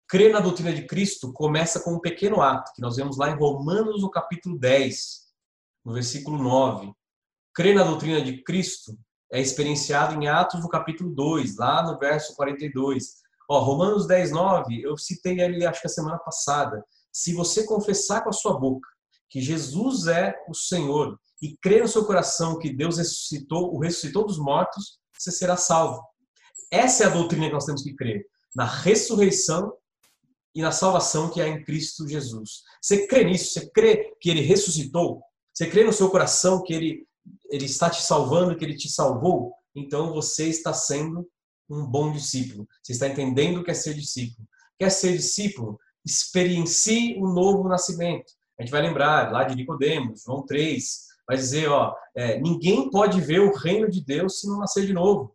Crer 0.09 0.33
na 0.33 0.41
doutrina 0.41 0.73
de 0.73 0.87
Cristo 0.87 1.35
começa 1.35 1.81
com 1.81 1.95
um 1.95 2.01
pequeno 2.01 2.41
ato, 2.41 2.73
que 2.75 2.81
nós 2.81 2.97
vemos 2.97 3.19
lá 3.19 3.29
em 3.31 3.37
Romanos, 3.37 4.01
no 4.01 4.11
capítulo 4.11 4.59
10, 4.59 5.35
no 5.85 5.93
versículo 5.93 6.43
9 6.43 6.95
crer 7.55 7.75
na 7.75 7.85
doutrina 7.85 8.21
de 8.21 8.43
Cristo 8.43 8.99
é 9.33 9.41
experienciado 9.41 10.21
em 10.21 10.29
Atos 10.29 10.61
no 10.61 10.69
capítulo 10.69 11.15
2, 11.15 11.57
lá 11.57 11.83
no 11.85 11.99
verso 11.99 12.35
42. 12.35 13.23
Ó, 13.49 13.61
Romanos 13.61 14.07
10, 14.07 14.33
9, 14.33 14.83
eu 14.83 14.97
citei 14.97 15.41
ali 15.41 15.65
acho 15.65 15.81
que 15.81 15.87
a 15.87 15.91
semana 15.91 16.19
passada. 16.19 16.85
Se 17.13 17.33
você 17.33 17.65
confessar 17.65 18.23
com 18.23 18.31
a 18.31 18.33
sua 18.33 18.59
boca 18.59 18.89
que 19.31 19.41
Jesus 19.41 20.07
é 20.07 20.35
o 20.49 20.55
Senhor 20.55 21.19
e 21.41 21.57
crer 21.57 21.83
no 21.83 21.89
seu 21.89 22.05
coração 22.05 22.59
que 22.59 22.73
Deus 22.73 22.99
ressuscitou, 22.99 23.75
o 23.75 23.79
ressuscitou 23.79 24.27
dos 24.27 24.39
mortos, 24.39 24.99
você 25.17 25.31
será 25.31 25.57
salvo. 25.57 26.03
Essa 26.71 27.05
é 27.05 27.07
a 27.07 27.11
doutrina 27.11 27.47
que 27.47 27.53
nós 27.53 27.65
temos 27.65 27.83
que 27.83 27.95
crer, 27.95 28.25
na 28.55 28.65
ressurreição 28.65 29.73
e 30.55 30.63
na 30.63 30.73
salvação 30.73 31.31
que 31.31 31.41
há 31.41 31.49
em 31.49 31.63
Cristo 31.65 32.09
Jesus. 32.09 32.63
Você 32.81 33.07
crê 33.07 33.25
nisso? 33.25 33.53
Você 33.53 33.71
crê 33.71 34.17
que 34.21 34.31
ele 34.31 34.41
ressuscitou? 34.41 35.21
Você 35.53 35.69
crê 35.69 35.85
no 35.85 35.93
seu 35.93 36.11
coração 36.11 36.63
que 36.63 36.73
ele 36.73 37.07
ele 37.51 37.67
está 37.67 37.89
te 37.91 38.03
salvando, 38.03 38.57
que 38.57 38.65
ele 38.65 38.77
te 38.77 38.89
salvou, 38.89 39.53
então 39.75 40.13
você 40.13 40.49
está 40.49 40.73
sendo 40.73 41.29
um 41.69 41.87
bom 41.87 42.13
discípulo. 42.13 42.67
Você 42.83 42.93
está 42.93 43.09
entendendo 43.09 43.59
o 43.59 43.65
que 43.65 43.71
é 43.71 43.75
ser 43.75 43.95
discípulo. 43.95 44.47
Quer 44.79 44.91
ser 44.91 45.13
discípulo? 45.13 45.79
Experiencie 46.05 47.17
o 47.19 47.29
novo 47.29 47.69
nascimento. 47.69 48.33
A 48.59 48.63
gente 48.63 48.71
vai 48.71 48.83
lembrar 48.83 49.33
lá 49.33 49.45
de 49.45 49.57
Nicodemos, 49.57 50.23
João 50.25 50.45
3, 50.45 51.07
vai 51.27 51.37
dizer, 51.37 51.69
ó, 51.69 51.95
é, 52.15 52.41
ninguém 52.41 52.91
pode 52.91 53.21
ver 53.21 53.41
o 53.41 53.55
reino 53.55 53.91
de 53.91 54.05
Deus 54.05 54.41
se 54.41 54.47
não 54.47 54.59
nascer 54.59 54.87
de 54.87 54.93
novo. 54.93 55.35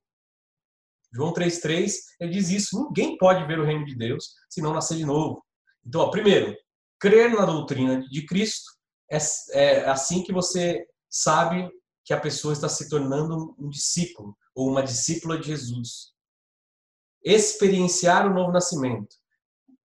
João 1.13 1.33
3,3, 1.33 1.93
ele 2.19 2.31
diz 2.31 2.49
isso, 2.49 2.85
ninguém 2.85 3.17
pode 3.17 3.45
ver 3.45 3.59
o 3.59 3.65
reino 3.65 3.85
de 3.85 3.95
Deus 3.95 4.35
se 4.49 4.61
não 4.61 4.73
nascer 4.73 4.97
de 4.97 5.05
novo. 5.05 5.43
Então, 5.85 6.01
ó, 6.01 6.11
primeiro, 6.11 6.55
crer 6.99 7.33
na 7.33 7.45
doutrina 7.45 7.99
de 8.07 8.25
Cristo, 8.25 8.69
é, 9.11 9.17
é 9.53 9.89
assim 9.89 10.23
que 10.23 10.31
você 10.31 10.85
sabe 11.09 11.67
que 12.09 12.13
a 12.15 12.19
pessoa 12.19 12.53
está 12.53 12.67
se 12.67 12.89
tornando 12.89 13.55
um 13.59 13.69
discípulo 13.69 14.35
ou 14.55 14.67
uma 14.67 14.81
discípula 14.81 15.37
de 15.37 15.45
Jesus. 15.45 16.11
Experienciar 17.23 18.25
o 18.25 18.33
novo 18.33 18.51
nascimento. 18.51 19.15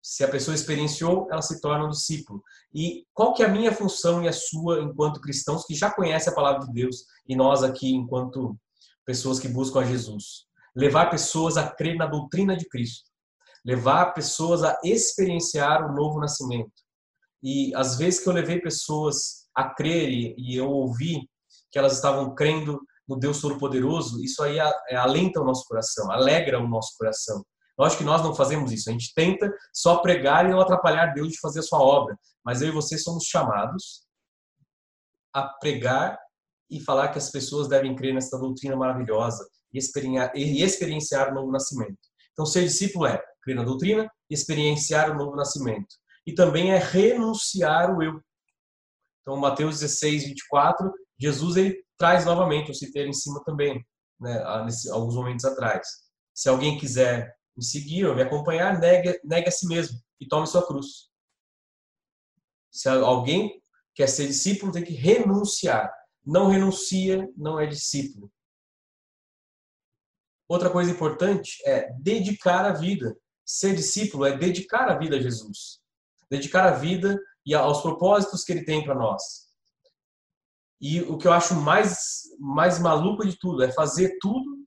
Se 0.03 0.25
a 0.25 0.29
pessoa 0.29 0.55
experienciou, 0.55 1.29
ela 1.31 1.43
se 1.43 1.61
torna 1.61 1.85
um 1.85 1.91
discípulo. 1.91 2.43
E 2.73 3.07
qual 3.13 3.35
que 3.35 3.43
é 3.43 3.47
a 3.47 3.51
minha 3.51 3.75
função 3.75 4.23
e 4.23 4.29
a 4.29 4.33
sua 4.33 4.81
enquanto 4.81 5.21
cristãos 5.21 5.67
que 5.67 5.75
já 5.75 5.91
conhecem 5.91 6.33
a 6.33 6.35
palavra 6.35 6.67
de 6.67 6.73
Deus 6.73 7.05
e 7.29 7.37
nós 7.37 7.63
aqui 7.63 7.95
enquanto 7.95 8.59
pessoas 9.05 9.39
que 9.39 9.47
buscam 9.47 9.81
a 9.81 9.85
Jesus? 9.85 10.47
Levar 10.75 11.11
pessoas 11.11 11.59
a 11.59 11.69
crer 11.69 11.95
na 11.95 12.07
doutrina 12.07 12.57
de 12.57 12.67
Cristo. 12.71 13.05
Levar 13.63 14.15
pessoas 14.15 14.63
a 14.63 14.79
experienciar 14.83 15.85
o 15.85 15.95
novo 15.95 16.19
nascimento. 16.19 16.73
E 17.43 17.71
às 17.75 17.99
vezes 17.99 18.21
que 18.21 18.31
eu 18.31 18.33
levei 18.33 18.63
pessoas 18.63 19.47
a 19.55 19.69
crer 19.69 20.09
e 20.39 20.57
eu 20.57 20.71
ouvi 20.71 21.29
que 21.75 21.79
elas 21.81 21.95
estavam 21.95 22.33
crendo 22.37 22.81
no 23.07 23.19
Deus 23.19 23.41
Todo-Poderoso, 23.41 24.23
isso 24.23 24.41
aí 24.45 24.61
é, 24.61 24.95
alenta 24.95 25.41
o 25.41 25.45
nosso 25.45 25.67
coração, 25.67 26.09
alegra 26.09 26.61
o 26.61 26.69
nosso 26.69 26.97
coração. 26.97 27.45
Lógico 27.77 27.99
que 27.99 28.05
nós 28.05 28.23
não 28.23 28.33
fazemos 28.33 28.71
isso, 28.71 28.89
a 28.89 28.93
gente 28.93 29.13
tenta 29.13 29.53
só 29.73 29.97
pregar 29.97 30.47
e 30.47 30.53
não 30.53 30.61
atrapalhar 30.61 31.13
Deus 31.13 31.33
de 31.33 31.41
fazer 31.41 31.59
a 31.59 31.63
sua 31.65 31.81
obra, 31.81 32.17
mas 32.45 32.63
eu 32.63 32.69
e 32.69 32.71
você 32.71 32.97
somos 32.97 33.25
chamados 33.25 34.07
a 35.33 35.43
pregar 35.43 36.17
e 36.71 36.81
falar 36.81 37.09
que 37.09 37.19
as 37.19 37.29
pessoas 37.29 37.67
devem 37.67 37.97
crer 37.97 38.15
nessa 38.15 38.39
doutrina 38.39 38.77
maravilhosa 38.77 39.45
e 39.73 40.63
experienciar 40.63 41.33
o 41.33 41.35
novo 41.35 41.51
nascimento. 41.51 41.99
Então, 42.33 42.47
ser 42.47 42.63
discípulo 42.63 43.07
é 43.07 43.21
crer 43.43 43.57
na 43.57 43.65
doutrina 43.65 44.09
e 44.31 44.35
experienciar 44.35 45.11
o 45.11 45.19
novo 45.19 45.35
nascimento. 45.35 45.97
E 46.25 46.33
também 46.33 46.71
é 46.71 46.79
renunciar 46.79 47.93
o 47.93 48.01
eu. 48.01 48.21
Então, 49.23 49.37
Mateus 49.37 49.81
16, 49.81 50.25
24, 50.27 50.93
Jesus 51.19 51.57
ele 51.57 51.85
traz 51.97 52.25
novamente, 52.25 52.69
eu 52.69 52.75
citei 52.75 53.07
em 53.07 53.13
cima 53.13 53.43
também, 53.45 53.85
né, 54.21 54.43
alguns 54.91 55.15
momentos 55.15 55.45
atrás. 55.45 55.87
Se 56.35 56.49
alguém 56.49 56.79
quiser 56.79 57.35
me 57.57 57.65
seguir 57.65 58.07
ou 58.07 58.15
me 58.15 58.23
acompanhar, 58.23 58.79
negue, 58.79 59.21
negue 59.25 59.49
a 59.49 59.53
si 59.53 59.67
mesmo 59.67 59.99
e 60.21 60.27
tome 60.27 60.47
sua 60.47 60.67
cruz. 60.67 61.09
Se 62.71 62.89
alguém 62.89 63.63
quer 63.95 64.09
ser 64.09 64.27
discípulo, 64.27 64.73
tem 64.73 64.85
que 64.85 64.95
renunciar. 64.95 65.93
Não 66.25 66.49
renuncia, 66.49 67.29
não 67.37 67.61
é 67.61 67.67
discípulo. 67.67 68.33
Outra 70.49 70.71
coisa 70.71 70.91
importante 70.91 71.59
é 71.67 71.93
dedicar 72.01 72.65
a 72.65 72.73
vida. 72.73 73.17
Ser 73.45 73.75
discípulo 73.75 74.25
é 74.25 74.37
dedicar 74.37 74.89
a 74.89 74.99
vida 74.99 75.17
a 75.17 75.21
Jesus. 75.21 75.81
Dedicar 76.31 76.67
a 76.67 76.77
vida 76.77 77.19
e 77.47 77.55
aos 77.55 77.83
propósitos 77.83 78.43
que 78.43 78.53
ele 78.53 78.65
tem 78.65 78.83
para 78.85 78.95
nós. 78.95 79.44
E 80.81 81.01
o 81.03 81.17
que 81.17 81.27
eu 81.27 81.33
acho 81.33 81.55
mais, 81.55 82.23
mais 82.39 82.79
maluco 82.79 83.27
de 83.27 83.39
tudo 83.39 83.63
é 83.63 83.73
fazer 83.73 84.17
tudo 84.21 84.65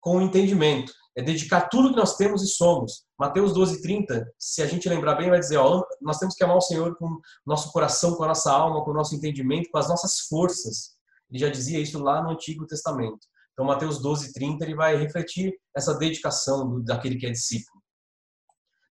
com 0.00 0.20
entendimento. 0.20 0.92
É 1.16 1.22
dedicar 1.22 1.68
tudo 1.68 1.90
que 1.90 1.96
nós 1.96 2.16
temos 2.16 2.42
e 2.42 2.46
somos. 2.46 3.04
Mateus 3.18 3.52
12, 3.52 3.82
30, 3.82 4.26
se 4.38 4.62
a 4.62 4.66
gente 4.66 4.88
lembrar 4.88 5.16
bem, 5.16 5.28
vai 5.28 5.40
dizer: 5.40 5.56
ó, 5.58 5.84
nós 6.00 6.18
temos 6.18 6.34
que 6.34 6.44
amar 6.44 6.56
o 6.56 6.60
Senhor 6.60 6.96
com 6.96 7.20
nosso 7.44 7.70
coração, 7.72 8.14
com 8.14 8.24
a 8.24 8.28
nossa 8.28 8.52
alma, 8.52 8.82
com 8.84 8.90
o 8.90 8.94
nosso 8.94 9.14
entendimento, 9.14 9.68
com 9.70 9.78
as 9.78 9.88
nossas 9.88 10.20
forças. 10.20 10.96
Ele 11.28 11.38
já 11.38 11.48
dizia 11.48 11.78
isso 11.78 11.98
lá 12.02 12.22
no 12.22 12.30
Antigo 12.30 12.66
Testamento. 12.66 13.18
Então, 13.52 13.64
Mateus 13.64 14.00
12, 14.00 14.32
30, 14.32 14.64
ele 14.64 14.74
vai 14.74 14.96
refletir 14.96 15.52
essa 15.76 15.94
dedicação 15.94 16.68
do, 16.68 16.82
daquele 16.82 17.16
que 17.16 17.26
é 17.26 17.30
discípulo. 17.30 17.80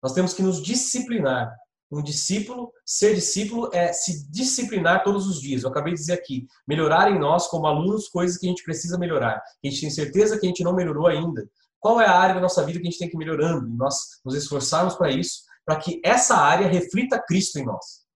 Nós 0.03 0.13
temos 0.13 0.35
que 0.35 0.43
nos 0.43 0.63
disciplinar. 0.63 1.51
Um 1.91 2.03
discípulo, 2.03 2.71
ser 2.85 3.15
discípulo 3.15 3.71
é 3.73 3.93
se 3.93 4.31
disciplinar 4.31 5.03
todos 5.03 5.27
os 5.27 5.41
dias. 5.41 5.63
Eu 5.63 5.71
acabei 5.71 5.95
de 5.95 6.01
dizer 6.01 6.13
aqui, 6.13 6.47
melhorar 6.67 7.11
em 7.11 7.19
nós 7.19 7.47
como 7.47 7.67
alunos 7.67 8.09
coisas 8.09 8.37
que 8.37 8.47
a 8.47 8.51
gente 8.51 8.63
precisa 8.63 8.99
melhorar. 8.99 9.37
A 9.37 9.69
gente 9.69 9.81
tem 9.81 9.91
certeza 9.91 10.39
que 10.39 10.45
a 10.45 10.49
gente 10.49 10.63
não 10.63 10.75
melhorou 10.75 11.07
ainda. 11.07 11.49
Qual 11.81 12.01
é 12.01 12.07
a 12.07 12.19
área 12.19 12.35
da 12.35 12.41
nossa 12.41 12.65
vida 12.65 12.79
que 12.79 12.87
a 12.87 12.91
gente 12.91 12.99
tem 12.99 13.09
que 13.09 13.17
ir 13.17 13.19
melhorando? 13.19 13.67
Nós 13.69 14.21
nos 14.25 14.35
esforçarmos 14.35 14.97
para 14.97 15.11
isso, 15.11 15.43
para 15.65 15.77
que 15.77 16.01
essa 16.05 16.37
área 16.37 16.69
reflita 16.69 17.23
Cristo 17.27 17.59
em 17.59 17.65
nós. 17.65 18.07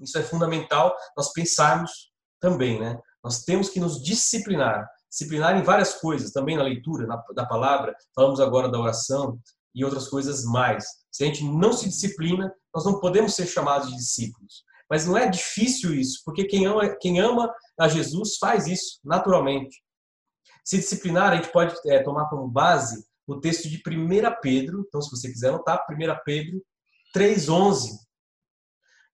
Isso 0.00 0.18
é 0.18 0.22
fundamental 0.22 0.94
nós 1.16 1.32
pensarmos 1.32 2.10
também, 2.40 2.80
né? 2.80 2.98
Nós 3.22 3.44
temos 3.44 3.68
que 3.68 3.80
nos 3.80 4.02
disciplinar, 4.02 4.88
disciplinar 5.10 5.58
em 5.58 5.62
várias 5.62 5.94
coisas, 5.94 6.32
também 6.32 6.56
na 6.56 6.62
leitura 6.62 7.06
na, 7.06 7.22
da 7.34 7.44
palavra, 7.44 7.94
falamos 8.14 8.40
agora 8.40 8.68
da 8.68 8.78
oração 8.78 9.38
e 9.74 9.84
outras 9.84 10.08
coisas 10.08 10.44
mais. 10.44 10.84
Se 11.10 11.22
a 11.22 11.26
gente 11.26 11.44
não 11.44 11.72
se 11.72 11.88
disciplina, 11.88 12.52
nós 12.74 12.84
não 12.84 13.00
podemos 13.00 13.34
ser 13.34 13.46
chamados 13.46 13.88
de 13.90 13.96
discípulos. 13.96 14.64
Mas 14.88 15.06
não 15.06 15.16
é 15.16 15.28
difícil 15.28 15.94
isso, 15.94 16.20
porque 16.24 16.44
quem 16.44 16.66
ama, 16.66 16.96
quem 17.00 17.20
ama 17.20 17.52
a 17.78 17.88
Jesus 17.88 18.36
faz 18.38 18.66
isso 18.66 18.98
naturalmente. 19.04 19.82
Se 20.64 20.78
disciplinar, 20.78 21.32
a 21.32 21.36
gente 21.36 21.52
pode 21.52 21.74
é, 21.86 22.02
tomar 22.02 22.28
como 22.28 22.48
base 22.48 23.04
o 23.26 23.40
texto 23.40 23.68
de 23.68 23.76
1 23.86 24.40
Pedro, 24.42 24.84
então 24.86 25.00
se 25.00 25.10
você 25.10 25.30
quiser 25.30 25.50
anotar, 25.50 25.86
1 25.88 25.96
Pedro 26.24 26.60
3,11, 27.14 27.90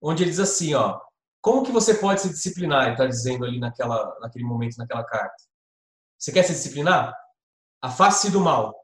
onde 0.02 0.24
ele 0.24 0.32
diz 0.32 0.40
assim, 0.40 0.74
ó, 0.74 1.00
como 1.42 1.64
que 1.64 1.72
você 1.72 1.96
pode 1.96 2.22
se 2.22 2.30
disciplinar? 2.30 2.84
Ele 2.84 2.92
está 2.92 3.06
dizendo 3.06 3.46
ali 3.46 3.60
naquela, 3.60 4.18
naquele 4.20 4.46
momento, 4.46 4.78
naquela 4.78 5.04
carta. 5.04 5.36
Você 6.18 6.32
quer 6.32 6.44
se 6.44 6.54
disciplinar? 6.54 7.16
Afaste-se 7.82 8.32
do 8.32 8.42
mal, 8.42 8.76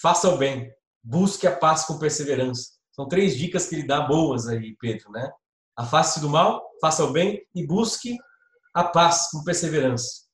faça 0.00 0.28
o 0.28 0.38
bem, 0.38 0.72
busque 1.02 1.46
a 1.46 1.54
paz 1.54 1.84
com 1.84 1.98
perseverança. 1.98 2.77
São 2.98 3.06
três 3.06 3.36
dicas 3.36 3.68
que 3.68 3.76
ele 3.76 3.86
dá 3.86 4.00
boas 4.00 4.48
aí, 4.48 4.76
Pedro, 4.80 5.12
né? 5.12 5.30
Afaste-se 5.76 6.18
do 6.18 6.28
mal, 6.28 6.60
faça 6.80 7.04
o 7.04 7.12
bem 7.12 7.40
e 7.54 7.64
busque 7.64 8.18
a 8.74 8.82
paz 8.82 9.30
com 9.30 9.44
perseverança. 9.44 10.24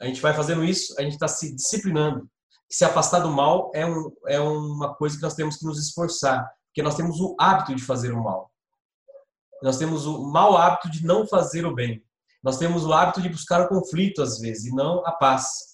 A 0.00 0.06
gente 0.06 0.22
vai 0.22 0.32
fazendo 0.32 0.64
isso, 0.64 0.98
a 0.98 1.02
gente 1.02 1.12
está 1.12 1.28
se 1.28 1.54
disciplinando. 1.54 2.26
Se 2.66 2.82
afastar 2.82 3.18
do 3.18 3.30
mal 3.30 3.70
é, 3.74 3.84
um, 3.84 4.10
é 4.26 4.40
uma 4.40 4.94
coisa 4.94 5.16
que 5.16 5.22
nós 5.22 5.34
temos 5.34 5.58
que 5.58 5.66
nos 5.66 5.78
esforçar, 5.78 6.50
porque 6.68 6.82
nós 6.82 6.94
temos 6.94 7.20
o 7.20 7.36
hábito 7.38 7.74
de 7.74 7.84
fazer 7.84 8.10
o 8.10 8.24
mal. 8.24 8.50
Nós 9.62 9.76
temos 9.76 10.06
o 10.06 10.32
mau 10.32 10.56
hábito 10.56 10.90
de 10.90 11.04
não 11.04 11.26
fazer 11.26 11.66
o 11.66 11.74
bem. 11.74 12.02
Nós 12.42 12.56
temos 12.56 12.86
o 12.86 12.92
hábito 12.94 13.20
de 13.20 13.28
buscar 13.28 13.60
o 13.60 13.68
conflito 13.68 14.22
às 14.22 14.38
vezes 14.38 14.64
e 14.64 14.74
não 14.74 15.06
a 15.06 15.12
paz. 15.12 15.69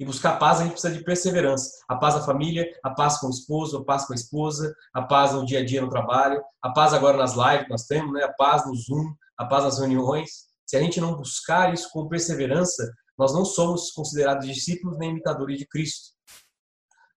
E 0.00 0.04
buscar 0.04 0.38
paz 0.38 0.58
a 0.58 0.62
gente 0.62 0.72
precisa 0.72 0.94
de 0.94 1.04
perseverança. 1.04 1.70
A 1.86 1.94
paz 1.94 2.14
da 2.14 2.22
família, 2.22 2.66
a 2.82 2.88
paz 2.88 3.18
com 3.18 3.26
o 3.26 3.30
esposo, 3.30 3.76
a 3.76 3.84
paz 3.84 4.06
com 4.06 4.14
a 4.14 4.16
esposa, 4.16 4.74
a 4.94 5.02
paz 5.02 5.34
no 5.34 5.44
dia 5.44 5.58
a 5.58 5.64
dia 5.64 5.82
no 5.82 5.90
trabalho, 5.90 6.42
a 6.62 6.72
paz 6.72 6.94
agora 6.94 7.18
nas 7.18 7.34
lives 7.34 7.64
que 7.64 7.70
nós 7.70 7.84
temos, 7.84 8.10
né? 8.14 8.24
a 8.24 8.32
paz 8.32 8.66
no 8.66 8.74
Zoom, 8.74 9.12
a 9.36 9.44
paz 9.44 9.64
nas 9.64 9.78
reuniões. 9.78 10.46
Se 10.66 10.74
a 10.74 10.80
gente 10.80 11.02
não 11.02 11.16
buscar 11.16 11.74
isso 11.74 11.90
com 11.92 12.08
perseverança, 12.08 12.90
nós 13.18 13.34
não 13.34 13.44
somos 13.44 13.90
considerados 13.90 14.46
discípulos 14.46 14.96
nem 14.96 15.10
imitadores 15.10 15.58
de 15.58 15.66
Cristo. 15.66 16.14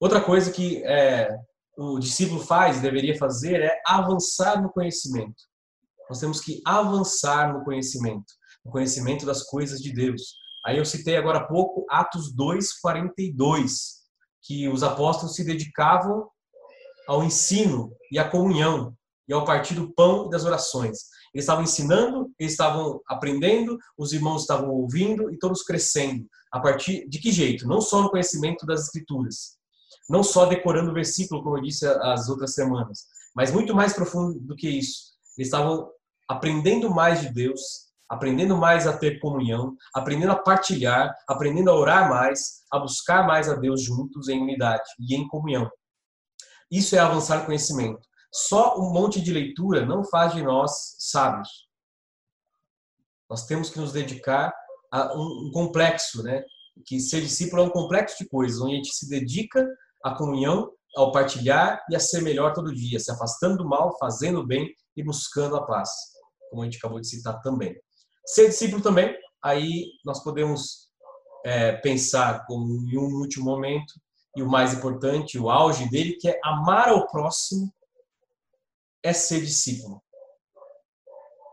Outra 0.00 0.20
coisa 0.20 0.50
que 0.50 0.82
é, 0.84 1.32
o 1.78 2.00
discípulo 2.00 2.40
faz, 2.40 2.80
deveria 2.80 3.16
fazer, 3.16 3.60
é 3.60 3.80
avançar 3.86 4.60
no 4.60 4.72
conhecimento. 4.72 5.44
Nós 6.08 6.18
temos 6.18 6.40
que 6.40 6.60
avançar 6.66 7.52
no 7.54 7.62
conhecimento 7.62 8.32
o 8.64 8.70
conhecimento 8.70 9.26
das 9.26 9.42
coisas 9.42 9.80
de 9.80 9.92
Deus. 9.92 10.41
Aí 10.64 10.78
eu 10.78 10.84
citei 10.84 11.16
agora 11.16 11.38
há 11.38 11.44
pouco 11.44 11.84
Atos 11.88 12.34
2:42, 12.34 14.02
que 14.42 14.68
os 14.68 14.82
apóstolos 14.82 15.34
se 15.34 15.44
dedicavam 15.44 16.28
ao 17.08 17.24
ensino 17.24 17.92
e 18.10 18.18
à 18.18 18.28
comunhão 18.28 18.96
e 19.28 19.32
ao 19.32 19.44
partir 19.44 19.74
do 19.74 19.92
pão 19.92 20.26
e 20.26 20.30
das 20.30 20.44
orações. 20.44 20.98
Eles 21.34 21.44
estavam 21.44 21.64
ensinando, 21.64 22.30
eles 22.38 22.52
estavam 22.52 23.00
aprendendo, 23.08 23.78
os 23.96 24.12
irmãos 24.12 24.42
estavam 24.42 24.70
ouvindo 24.70 25.30
e 25.32 25.38
todos 25.38 25.62
crescendo. 25.62 26.26
A 26.52 26.60
partir 26.60 27.08
de 27.08 27.18
que 27.18 27.32
jeito? 27.32 27.66
Não 27.66 27.80
só 27.80 28.02
no 28.02 28.10
conhecimento 28.10 28.66
das 28.66 28.82
escrituras, 28.82 29.56
não 30.08 30.22
só 30.22 30.46
decorando 30.46 30.90
o 30.90 30.94
versículo, 30.94 31.42
como 31.42 31.56
eu 31.56 31.62
disse 31.62 31.86
as 31.86 32.28
outras 32.28 32.54
semanas, 32.54 33.06
mas 33.34 33.50
muito 33.50 33.74
mais 33.74 33.94
profundo 33.94 34.38
do 34.40 34.54
que 34.54 34.68
isso. 34.68 35.12
Eles 35.38 35.48
estavam 35.48 35.88
aprendendo 36.28 36.90
mais 36.90 37.20
de 37.22 37.32
Deus, 37.32 37.91
aprendendo 38.12 38.58
mais 38.58 38.86
a 38.86 38.94
ter 38.94 39.18
comunhão, 39.20 39.74
aprendendo 39.94 40.32
a 40.32 40.38
partilhar, 40.38 41.14
aprendendo 41.26 41.70
a 41.70 41.74
orar 41.74 42.10
mais, 42.10 42.62
a 42.70 42.78
buscar 42.78 43.26
mais 43.26 43.48
a 43.48 43.54
Deus 43.54 43.82
juntos 43.82 44.28
em 44.28 44.38
unidade 44.38 44.84
e 45.00 45.14
em 45.14 45.26
comunhão. 45.26 45.70
Isso 46.70 46.94
é 46.94 46.98
avançar 46.98 47.46
conhecimento. 47.46 48.06
Só 48.30 48.78
um 48.78 48.92
monte 48.92 49.18
de 49.18 49.32
leitura 49.32 49.86
não 49.86 50.04
faz 50.04 50.34
de 50.34 50.42
nós 50.42 50.94
sábios. 50.98 51.48
Nós 53.30 53.46
temos 53.46 53.70
que 53.70 53.80
nos 53.80 53.94
dedicar 53.94 54.52
a 54.92 55.14
um, 55.14 55.50
complexo, 55.50 56.22
né? 56.22 56.44
Que 56.84 57.00
ser 57.00 57.22
discípulo 57.22 57.62
é 57.62 57.64
um 57.64 57.70
complexo 57.70 58.22
de 58.22 58.28
coisas, 58.28 58.60
onde 58.60 58.74
a 58.74 58.76
gente 58.76 58.94
se 58.94 59.08
dedica 59.08 59.66
à 60.04 60.14
comunhão, 60.14 60.70
ao 60.94 61.12
partilhar 61.12 61.82
e 61.90 61.96
a 61.96 62.00
ser 62.00 62.20
melhor 62.20 62.52
todo 62.52 62.74
dia, 62.74 63.00
se 63.00 63.10
afastando 63.10 63.56
do 63.56 63.66
mal, 63.66 63.96
fazendo 63.98 64.40
o 64.40 64.46
bem 64.46 64.70
e 64.94 65.02
buscando 65.02 65.56
a 65.56 65.64
paz, 65.64 65.88
como 66.50 66.60
a 66.60 66.66
gente 66.66 66.76
acabou 66.76 67.00
de 67.00 67.08
citar 67.08 67.40
também. 67.40 67.74
Ser 68.24 68.48
discípulo 68.48 68.82
também, 68.82 69.16
aí 69.42 69.90
nós 70.04 70.22
podemos 70.22 70.88
é, 71.44 71.72
pensar 71.72 72.46
como 72.46 72.88
em 72.88 72.96
um 72.98 73.20
último 73.20 73.44
momento, 73.44 73.94
e 74.36 74.42
o 74.42 74.48
mais 74.48 74.72
importante, 74.72 75.38
o 75.38 75.50
auge 75.50 75.88
dele, 75.90 76.16
que 76.18 76.28
é 76.28 76.40
amar 76.42 76.88
ao 76.88 77.06
próximo, 77.08 77.72
é 79.02 79.12
ser 79.12 79.40
discípulo. 79.40 80.02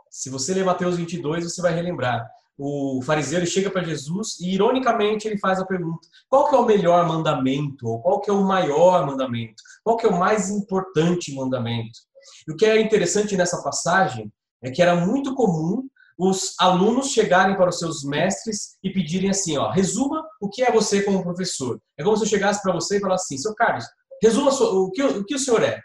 Se 0.09 0.29
você 0.29 0.53
ler 0.53 0.63
Mateus 0.63 0.97
22, 0.97 1.43
você 1.43 1.61
vai 1.61 1.73
relembrar. 1.73 2.29
O 2.57 3.01
fariseu 3.03 3.45
chega 3.45 3.69
para 3.69 3.83
Jesus 3.83 4.39
e, 4.39 4.53
ironicamente, 4.53 5.27
ele 5.27 5.37
faz 5.37 5.59
a 5.59 5.65
pergunta: 5.65 6.07
qual 6.27 6.49
que 6.49 6.55
é 6.55 6.59
o 6.59 6.65
melhor 6.65 7.07
mandamento? 7.07 7.87
Ou 7.87 8.01
qual 8.01 8.21
que 8.21 8.29
é 8.29 8.33
o 8.33 8.43
maior 8.43 9.05
mandamento? 9.05 9.61
Qual 9.83 9.97
que 9.97 10.05
é 10.05 10.09
o 10.09 10.19
mais 10.19 10.49
importante 10.49 11.33
mandamento? 11.33 11.99
E 12.47 12.51
o 12.51 12.55
que 12.55 12.65
é 12.65 12.79
interessante 12.81 13.35
nessa 13.35 13.63
passagem 13.63 14.31
é 14.61 14.69
que 14.71 14.81
era 14.81 14.95
muito 14.95 15.35
comum 15.35 15.88
os 16.19 16.53
alunos 16.59 17.11
chegarem 17.11 17.55
para 17.55 17.69
os 17.69 17.79
seus 17.79 18.03
mestres 18.03 18.77
e 18.83 18.91
pedirem 18.91 19.29
assim, 19.29 19.57
ó, 19.57 19.71
resuma 19.71 20.21
o 20.41 20.49
que 20.49 20.61
é 20.61 20.69
você 20.69 21.01
como 21.01 21.23
professor. 21.23 21.81
É 21.97 22.03
como 22.03 22.17
se 22.17 22.23
eu 22.25 22.27
chegasse 22.27 22.61
para 22.61 22.73
você 22.73 22.97
e 22.97 22.99
falasse 22.99 23.33
assim, 23.33 23.41
seu 23.41 23.55
Carlos, 23.55 23.85
resuma 24.21 24.51
o 24.51 24.91
que, 24.91 25.01
o 25.01 25.23
que 25.23 25.35
o 25.35 25.39
senhor 25.39 25.63
é. 25.63 25.81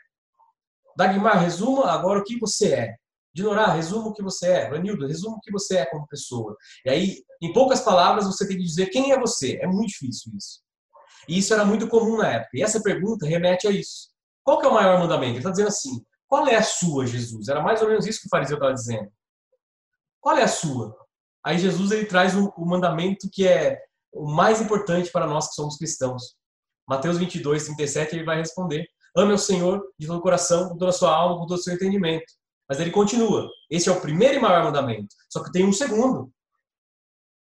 Dagmar, 0.96 1.40
resuma 1.40 1.86
agora 1.86 2.18
o 2.18 2.24
que 2.24 2.36
você 2.40 2.74
é. 2.74 2.94
Dinorá, 3.32 3.68
resuma 3.68 4.08
o 4.08 4.12
que 4.12 4.24
você 4.24 4.48
é. 4.48 4.70
Vanildo, 4.70 5.06
resuma 5.06 5.36
o 5.36 5.40
que 5.40 5.52
você 5.52 5.78
é 5.78 5.86
como 5.86 6.08
pessoa. 6.08 6.56
E 6.84 6.90
aí, 6.90 7.16
em 7.40 7.52
poucas 7.52 7.80
palavras, 7.80 8.26
você 8.26 8.46
tem 8.46 8.56
que 8.56 8.64
dizer 8.64 8.86
quem 8.86 9.12
é 9.12 9.18
você. 9.18 9.60
É 9.62 9.68
muito 9.68 9.90
difícil 9.90 10.32
isso. 10.36 10.60
E 11.28 11.38
isso 11.38 11.54
era 11.54 11.64
muito 11.64 11.86
comum 11.86 12.16
na 12.16 12.28
época. 12.28 12.50
E 12.54 12.62
essa 12.62 12.82
pergunta 12.82 13.24
remete 13.24 13.68
a 13.68 13.70
isso. 13.70 14.08
Qual 14.42 14.58
que 14.58 14.66
é 14.66 14.68
o 14.68 14.74
maior 14.74 14.98
mandamento? 14.98 15.32
Ele 15.32 15.38
está 15.38 15.50
dizendo 15.50 15.68
assim, 15.68 16.04
qual 16.26 16.46
é 16.48 16.56
a 16.56 16.62
sua, 16.62 17.06
Jesus? 17.06 17.48
Era 17.48 17.62
mais 17.62 17.80
ou 17.80 17.88
menos 17.88 18.04
isso 18.04 18.20
que 18.20 18.26
o 18.26 18.30
fariseu 18.30 18.56
estava 18.56 18.74
dizendo. 18.74 19.08
Qual 20.24 20.38
é 20.38 20.42
a 20.42 20.48
sua? 20.48 20.96
Aí 21.44 21.58
Jesus 21.58 21.90
ele 21.90 22.06
traz 22.06 22.34
o, 22.34 22.48
o 22.56 22.64
mandamento 22.64 23.28
que 23.30 23.46
é 23.46 23.78
o 24.10 24.26
mais 24.26 24.58
importante 24.58 25.12
para 25.12 25.26
nós 25.26 25.48
que 25.48 25.54
somos 25.54 25.76
cristãos. 25.76 26.34
Mateus 26.88 27.18
22, 27.18 27.66
37, 27.66 28.16
ele 28.16 28.24
vai 28.24 28.38
responder: 28.38 28.87
Ame 29.14 29.34
o 29.34 29.38
Senhor 29.38 29.87
de 29.98 30.06
todo 30.06 30.20
o 30.20 30.22
coração, 30.22 30.70
com 30.70 30.78
toda 30.78 30.88
a 30.88 30.94
sua 30.94 31.14
alma, 31.14 31.37
com 31.37 31.46
todo 31.46 31.58
o 31.58 31.62
seu 31.62 31.74
entendimento. 31.74 32.24
Mas 32.66 32.80
ele 32.80 32.90
continua: 32.90 33.50
Esse 33.68 33.90
é 33.90 33.92
o 33.92 34.00
primeiro 34.00 34.37
e 34.37 34.40
maior 34.40 34.64
mandamento. 34.64 35.14
Só 35.28 35.44
que 35.44 35.52
tem 35.52 35.66
um 35.66 35.74
segundo. 35.74 36.32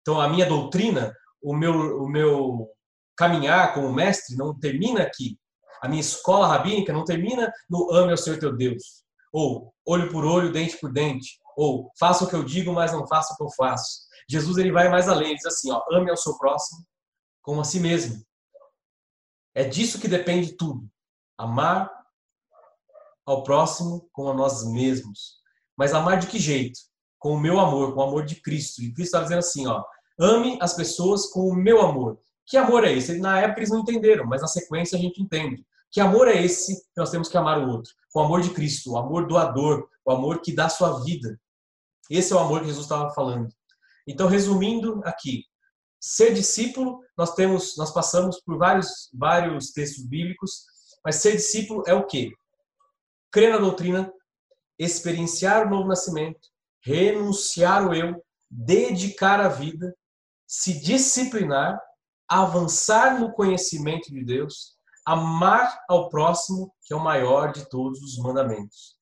Então 0.01 0.19
a 0.19 0.27
minha 0.27 0.47
doutrina, 0.47 1.15
o 1.43 1.55
meu, 1.55 2.03
o 2.03 2.09
meu 2.09 2.67
caminhar 3.15 3.75
como 3.75 3.93
mestre 3.93 4.39
não 4.39 4.59
termina 4.59 5.03
aqui. 5.03 5.39
A 5.83 5.89
minha 5.89 6.01
escola 6.01 6.47
rabínica 6.47 6.95
não 6.95 7.05
termina 7.05 7.53
no 7.69 7.93
ame 7.93 8.13
ao 8.13 8.17
Senhor 8.17 8.39
teu 8.39 8.57
Deus. 8.57 9.05
Ou 9.33 9.73
olho 9.87 10.11
por 10.11 10.25
olho, 10.25 10.53
dente 10.53 10.77
por 10.79 10.93
dente. 10.93 11.39
Ou 11.57 11.91
faça 11.99 12.25
o 12.25 12.29
que 12.29 12.35
eu 12.35 12.45
digo, 12.45 12.73
mas 12.73 12.93
não 12.93 13.07
faça 13.07 13.33
o 13.33 13.37
que 13.37 13.43
eu 13.43 13.51
faço. 13.51 14.09
Jesus 14.29 14.59
ele 14.59 14.73
vai 14.73 14.89
mais 14.89 15.09
além, 15.09 15.29
ele 15.29 15.37
diz 15.37 15.47
assim, 15.47 15.71
ó, 15.71 15.83
ame 15.91 16.11
ao 16.11 16.17
seu 16.17 16.37
próximo 16.39 16.85
como 17.43 17.61
a 17.61 17.65
si 17.65 17.81
mesmo. 17.81 18.25
É 19.55 19.65
disso 19.65 20.01
que 20.01 20.07
depende 20.07 20.57
tudo. 20.57 20.89
Amar 21.37 21.91
ao 23.27 23.43
próximo 23.43 24.09
como 24.13 24.31
a 24.31 24.35
nós 24.35 24.65
mesmos. 24.71 25.41
Mas 25.77 25.95
amar 25.95 26.19
de 26.19 26.27
que 26.27 26.39
jeito? 26.39 26.79
Com 27.19 27.35
o 27.35 27.41
meu 27.41 27.59
amor, 27.59 27.95
com 27.95 28.01
o 28.01 28.05
amor 28.05 28.25
de 28.25 28.37
Cristo. 28.37 28.83
E 28.83 28.93
Cristo 28.93 29.17
está 29.17 29.23
dizendo 29.23 29.39
assim, 29.39 29.67
ó, 29.67 29.85
ame 30.19 30.59
as 30.61 30.75
pessoas 30.75 31.27
com 31.27 31.49
o 31.49 31.55
meu 31.55 31.81
amor. 31.81 32.21
Que 32.47 32.57
amor 32.57 32.85
é 32.85 32.93
esse? 32.93 33.19
Na 33.19 33.41
época 33.41 33.61
eles 33.61 33.71
não 33.71 33.81
entenderam, 33.81 34.27
mas 34.27 34.43
na 34.43 34.49
sequência 34.49 34.99
a 34.99 35.01
gente 35.01 35.23
entende. 35.23 35.65
Que 35.91 36.01
amor 36.01 36.29
é 36.29 36.43
esse 36.43 36.77
que 36.77 36.97
nós 36.97 37.11
temos 37.11 37.29
que 37.29 37.37
amar 37.37 37.59
o 37.59 37.69
outro? 37.69 37.93
O 38.15 38.21
amor 38.21 38.41
de 38.41 38.51
Cristo, 38.51 38.93
o 38.93 38.99
amor 38.99 39.27
doador, 39.27 39.89
o 40.05 40.13
amor 40.13 40.41
que 40.41 40.55
dá 40.55 40.69
sua 40.69 41.03
vida. 41.03 41.39
Esse 42.09 42.33
é 42.33 42.37
o 42.37 42.41
amor 42.41 42.61
que 42.61 42.67
Jesus 42.67 42.85
estava 42.85 43.13
falando. 43.13 43.49
Então, 44.07 44.29
resumindo 44.29 45.01
aqui, 45.05 45.45
ser 46.01 46.33
discípulo, 46.33 47.01
nós 47.17 47.35
temos, 47.35 47.77
nós 47.77 47.93
passamos 47.93 48.41
por 48.41 48.57
vários, 48.57 49.11
vários 49.13 49.71
textos 49.71 50.05
bíblicos, 50.07 50.65
mas 51.05 51.17
ser 51.17 51.33
discípulo 51.33 51.85
é 51.87 51.95
o 51.95 52.07
quê? 52.07 52.33
Crer 53.31 53.53
na 53.53 53.59
doutrina, 53.59 54.13
experienciar 54.79 55.67
o 55.67 55.71
novo 55.71 55.89
nascimento, 55.89 56.49
renunciar 56.83 57.87
o 57.87 57.95
eu, 57.95 58.25
dedicar 58.51 59.41
a 59.41 59.49
vida, 59.49 59.95
se 60.47 60.81
disciplinar, 60.81 61.81
avançar 62.29 63.21
no 63.21 63.33
conhecimento 63.33 64.11
de 64.11 64.25
Deus, 64.25 64.77
amar 65.07 65.81
ao 65.89 66.09
próximo, 66.09 66.73
que 66.85 66.93
é 66.93 66.97
o 66.97 67.03
maior 67.03 67.53
de 67.53 67.69
todos 67.69 68.01
os 68.03 68.19
mandamentos. 68.19 68.97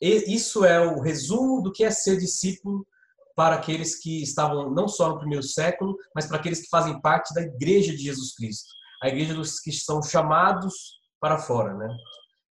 E 0.00 0.34
isso 0.34 0.64
é 0.64 0.80
o 0.80 1.00
resumo 1.00 1.62
do 1.62 1.72
que 1.72 1.84
é 1.84 1.90
ser 1.90 2.16
discípulo 2.18 2.86
para 3.34 3.56
aqueles 3.56 4.00
que 4.00 4.22
estavam 4.22 4.70
não 4.70 4.88
só 4.88 5.08
no 5.08 5.18
primeiro 5.18 5.42
século, 5.42 5.96
mas 6.14 6.26
para 6.26 6.38
aqueles 6.38 6.60
que 6.60 6.68
fazem 6.68 7.00
parte 7.00 7.32
da 7.34 7.42
igreja 7.42 7.92
de 7.92 8.02
Jesus 8.02 8.34
Cristo, 8.34 8.68
a 9.02 9.08
igreja 9.08 9.34
dos 9.34 9.60
que 9.60 9.72
são 9.72 10.02
chamados 10.02 10.98
para 11.20 11.38
fora, 11.38 11.74
né? 11.74 11.88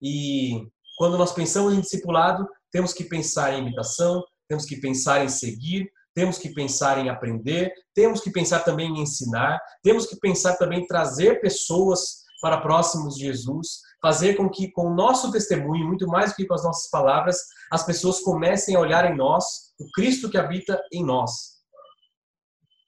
E 0.02 0.66
quando 0.98 1.18
nós 1.18 1.32
pensamos 1.32 1.74
em 1.74 1.82
discipulado, 1.82 2.48
temos 2.72 2.94
que 2.94 3.04
pensar 3.04 3.54
em 3.54 3.62
imitação, 3.62 4.24
temos 4.48 4.66
que 4.66 4.76
pensar 4.78 5.24
em 5.24 5.30
seguir, 5.30 5.92
temos 6.14 6.38
que 6.38 6.50
pensar 6.50 6.98
em 6.98 7.10
aprender, 7.10 7.72
temos 7.94 8.22
que 8.22 8.32
pensar 8.32 8.62
também 8.62 8.90
em 8.90 9.02
ensinar, 9.02 9.60
temos 9.84 10.06
que 10.06 10.16
pensar 10.18 10.58
também 10.58 10.82
em 10.82 10.88
trazer 10.88 11.42
pessoas 11.42 12.22
para 12.42 12.60
próximos 12.60 13.16
de 13.16 13.26
Jesus, 13.26 13.82
fazer 14.02 14.36
com 14.36 14.50
que, 14.50 14.72
com 14.72 14.88
o 14.88 14.96
nosso 14.96 15.32
testemunho, 15.32 15.88
muito 15.88 16.08
mais 16.08 16.32
do 16.32 16.36
que 16.36 16.46
com 16.46 16.56
as 16.56 16.64
nossas 16.64 16.90
palavras, 16.90 17.38
as 17.72 17.86
pessoas 17.86 18.20
comecem 18.22 18.76
a 18.76 18.80
olhar 18.80 19.10
em 19.10 19.16
nós 19.16 19.46
o 19.80 19.90
Cristo 19.92 20.30
que 20.30 20.38
habita 20.38 20.82
em 20.92 21.06
nós. 21.06 21.62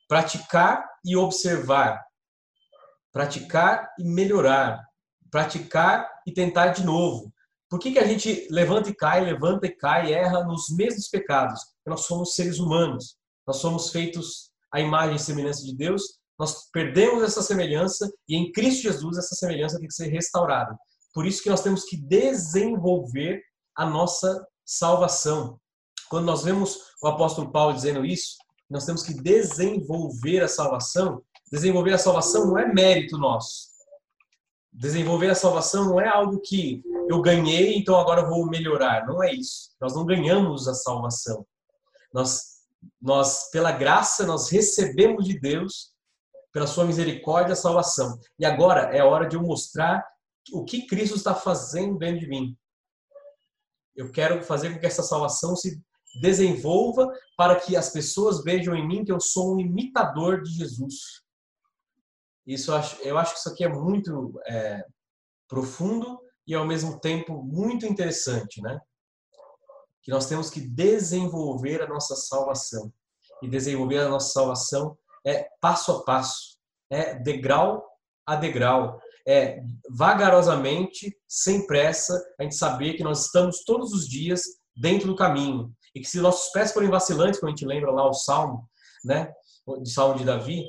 Praticar 0.08 0.84
e 1.06 1.16
observar. 1.16 2.04
Praticar 3.12 3.94
e 4.00 4.04
melhorar. 4.04 4.84
Praticar 5.30 6.10
e 6.26 6.34
tentar 6.34 6.70
de 6.70 6.84
novo. 6.84 7.32
Por 7.70 7.80
que, 7.80 7.92
que 7.92 8.00
a 8.00 8.06
gente 8.06 8.48
levanta 8.52 8.90
e 8.90 8.96
cai, 8.96 9.24
levanta 9.24 9.68
e 9.68 9.76
cai, 9.76 10.14
erra 10.14 10.44
nos 10.44 10.70
mesmos 10.70 11.08
pecados? 11.08 11.60
Porque 11.64 11.90
nós 11.90 12.06
somos 12.06 12.36
seres 12.36 12.60
humanos. 12.60 13.18
Nós 13.46 13.58
somos 13.58 13.92
feitos 13.92 14.52
à 14.72 14.80
imagem 14.80 15.16
e 15.16 15.20
semelhança 15.20 15.64
de 15.64 15.76
Deus 15.76 16.23
nós 16.38 16.70
perdemos 16.72 17.24
essa 17.24 17.42
semelhança 17.42 18.12
e 18.28 18.36
em 18.36 18.52
Cristo 18.52 18.84
Jesus 18.84 19.18
essa 19.18 19.36
semelhança 19.36 19.80
tem 19.80 19.88
que 19.88 19.94
ser 19.94 20.08
restaurada. 20.08 20.78
Por 21.14 21.26
isso 21.26 21.44
que 21.44 21.50
nós 21.50 21.62
temos 21.62 21.84
que 21.84 21.96
desenvolver 21.96 23.42
a 23.76 23.86
nossa 23.86 24.46
salvação. 24.66 25.60
Quando 26.10 26.26
nós 26.26 26.44
vemos 26.44 26.78
o 27.02 27.08
apóstolo 27.08 27.52
Paulo 27.52 27.74
dizendo 27.74 28.06
isso, 28.06 28.36
nós 28.70 28.86
temos 28.86 29.04
que 29.04 29.14
desenvolver 29.14 30.42
a 30.42 30.48
salvação. 30.48 31.22
Desenvolver 31.52 31.94
a 31.94 31.98
salvação 32.00 32.48
não 32.48 32.58
é 32.58 32.72
mérito 32.74 33.18
nosso. 33.18 33.68
Desenvolver 34.72 35.30
a 35.30 35.36
salvação 35.36 35.86
não 35.86 36.02
é 36.02 36.08
algo 36.08 36.42
que 36.42 36.82
eu 37.08 37.22
ganhei, 37.22 37.78
então 37.78 38.00
agora 38.00 38.22
eu 38.22 38.30
vou 38.30 38.48
melhorar. 38.48 39.06
Não 39.06 39.22
é 39.22 39.32
isso. 39.32 39.70
Nós 39.80 39.96
não 39.96 40.06
ganhamos 40.06 40.68
a 40.68 40.74
salvação. 40.74 41.46
Nós, 42.12 42.42
nós 43.00 43.52
pela 43.52 43.72
graça, 43.72 44.26
nós 44.26 44.50
recebemos 44.50 45.26
de 45.26 45.40
Deus 45.40 45.93
pela 46.54 46.68
sua 46.68 46.86
misericórdia, 46.86 47.56
salvação. 47.56 48.20
E 48.38 48.46
agora 48.46 48.96
é 48.96 49.04
hora 49.04 49.28
de 49.28 49.36
eu 49.36 49.42
mostrar 49.42 50.08
o 50.54 50.64
que 50.64 50.86
Cristo 50.86 51.16
está 51.16 51.34
fazendo 51.34 51.98
dentro 51.98 52.20
de 52.20 52.28
mim. 52.28 52.56
Eu 53.96 54.12
quero 54.12 54.44
fazer 54.44 54.72
com 54.72 54.80
que 54.80 54.86
essa 54.86 55.02
salvação 55.02 55.56
se 55.56 55.82
desenvolva 56.22 57.12
para 57.36 57.60
que 57.60 57.76
as 57.76 57.90
pessoas 57.90 58.44
vejam 58.44 58.76
em 58.76 58.88
mim 58.88 59.04
que 59.04 59.12
eu 59.12 59.20
sou 59.20 59.56
um 59.56 59.60
imitador 59.60 60.44
de 60.44 60.52
Jesus. 60.52 61.24
Isso 62.46 62.72
eu 62.72 62.76
acho, 62.76 63.02
eu 63.02 63.18
acho 63.18 63.34
que 63.34 63.40
isso 63.40 63.50
aqui 63.50 63.64
é 63.64 63.70
muito 63.70 64.40
é, 64.46 64.86
profundo 65.48 66.20
e 66.46 66.54
ao 66.54 66.68
mesmo 66.68 67.00
tempo 67.00 67.42
muito 67.42 67.86
interessante, 67.86 68.62
né? 68.62 68.80
Que 70.04 70.12
nós 70.12 70.28
temos 70.28 70.50
que 70.50 70.60
desenvolver 70.60 71.82
a 71.82 71.88
nossa 71.88 72.16
salvação. 72.16 72.94
E 73.42 73.48
desenvolver 73.48 74.00
a 74.00 74.10
nossa 74.10 74.32
salvação 74.32 74.98
é 75.26 75.48
passo 75.62 75.92
a 75.92 76.04
passo, 76.04 76.58
é 76.90 77.16
degrau 77.16 77.84
a 78.26 78.36
degrau, 78.36 79.00
é 79.28 79.62
vagarosamente, 79.90 81.16
sem 81.28 81.66
pressa, 81.66 82.22
a 82.40 82.44
gente 82.44 82.56
saber 82.56 82.94
que 82.94 83.04
nós 83.04 83.26
estamos 83.26 83.64
todos 83.64 83.92
os 83.94 84.08
dias 84.08 84.42
dentro 84.76 85.08
do 85.08 85.16
caminho 85.16 85.72
e 85.96 86.02
que 86.02 86.08
se 86.08 86.20
nossos 86.20 86.52
pés 86.52 86.74
forem 86.74 86.90
vacilantes, 86.90 87.40
quando 87.40 87.50
a 87.50 87.56
gente 87.56 87.66
lembra 87.66 87.92
lá 87.92 88.08
o 88.08 88.14
Salmo, 88.14 88.68
né, 89.04 89.32
de 89.82 89.92
Salmo 89.92 90.18
de 90.18 90.26
Davi, 90.26 90.66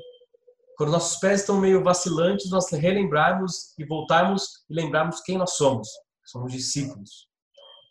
quando 0.77 0.91
nossos 0.91 1.19
pés 1.19 1.41
estão 1.41 1.61
meio 1.61 1.83
vacilantes, 1.83 2.51
nós 2.51 2.69
relembrarmos 2.71 3.75
e 3.79 3.85
voltarmos 3.85 4.65
e 4.69 4.75
lembrarmos 4.75 5.21
quem 5.21 5.39
nós 5.39 5.57
somos. 5.57 5.89
Somos 6.25 6.53
discípulos. 6.53 7.29